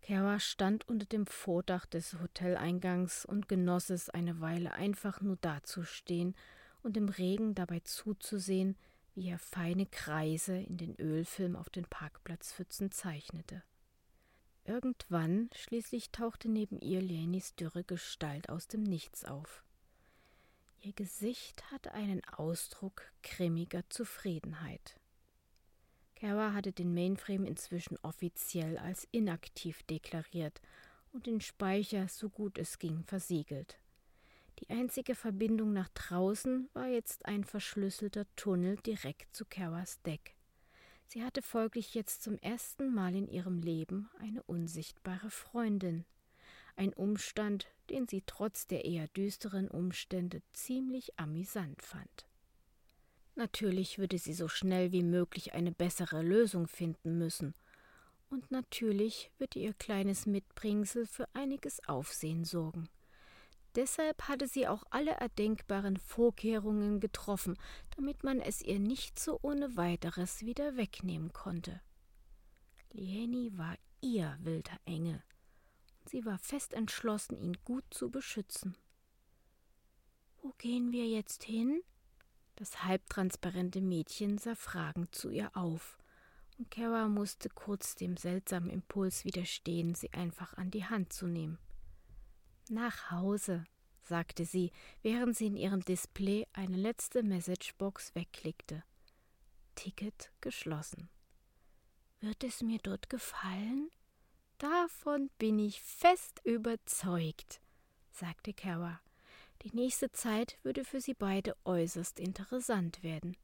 [0.00, 6.36] Kara stand unter dem Vordach des Hoteleingangs und genoss es eine Weile einfach nur dazustehen
[6.82, 8.76] und im Regen dabei zuzusehen,
[9.16, 13.64] wie er feine Kreise in den Ölfilm auf den Parkplatzpfützen zeichnete.
[14.64, 19.64] Irgendwann schließlich tauchte neben ihr Lenis dürre Gestalt aus dem Nichts auf.
[20.80, 24.98] Ihr Gesicht hatte einen Ausdruck grimmiger Zufriedenheit.
[26.14, 30.60] Kara hatte den Mainframe inzwischen offiziell als inaktiv deklariert
[31.12, 33.78] und den Speicher so gut es ging versiegelt.
[34.60, 40.34] Die einzige Verbindung nach draußen war jetzt ein verschlüsselter Tunnel direkt zu Karas Deck.
[41.08, 46.04] Sie hatte folglich jetzt zum ersten Mal in ihrem Leben eine unsichtbare Freundin,
[46.74, 52.26] ein Umstand, den sie trotz der eher düsteren Umstände ziemlich amüsant fand.
[53.34, 57.54] Natürlich würde sie so schnell wie möglich eine bessere Lösung finden müssen,
[58.28, 62.88] und natürlich würde ihr kleines Mitbringsel für einiges Aufsehen sorgen.
[63.76, 67.58] Deshalb hatte sie auch alle erdenkbaren Vorkehrungen getroffen,
[67.94, 71.80] damit man es ihr nicht so ohne weiteres wieder wegnehmen konnte.
[72.92, 75.22] Lieni war ihr wilder Engel,
[76.08, 78.76] sie war fest entschlossen, ihn gut zu beschützen.
[80.42, 81.82] Wo gehen wir jetzt hin?
[82.56, 85.98] Das halbtransparente Mädchen sah fragend zu ihr auf,
[86.58, 91.58] und Kara musste kurz dem seltsamen Impuls widerstehen, sie einfach an die Hand zu nehmen.
[92.70, 93.64] Nach Hause,
[94.02, 98.82] sagte sie, während sie in ihrem Display eine letzte Messagebox wegklickte.
[99.74, 101.10] Ticket geschlossen.
[102.20, 103.90] Wird es mir dort gefallen?
[104.58, 107.60] Davon bin ich fest überzeugt,
[108.10, 109.00] sagte Kara.
[109.62, 113.36] Die nächste Zeit würde für sie beide äußerst interessant werden.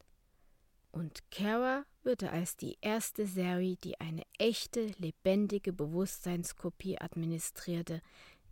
[0.90, 8.00] Und Kara würde als die erste Serie, die eine echte, lebendige Bewusstseinskopie administrierte,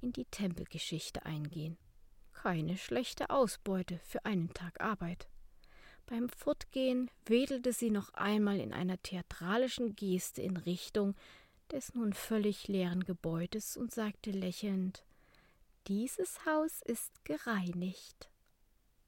[0.02, 1.78] in die Tempelgeschichte eingehen.
[2.32, 5.28] Keine schlechte Ausbeute für einen Tag Arbeit.
[6.06, 11.14] Beim Fortgehen wedelte sie noch einmal in einer theatralischen Geste in Richtung
[11.72, 15.04] des nun völlig leeren Gebäudes und sagte lächelnd
[15.86, 18.29] Dieses Haus ist gereinigt.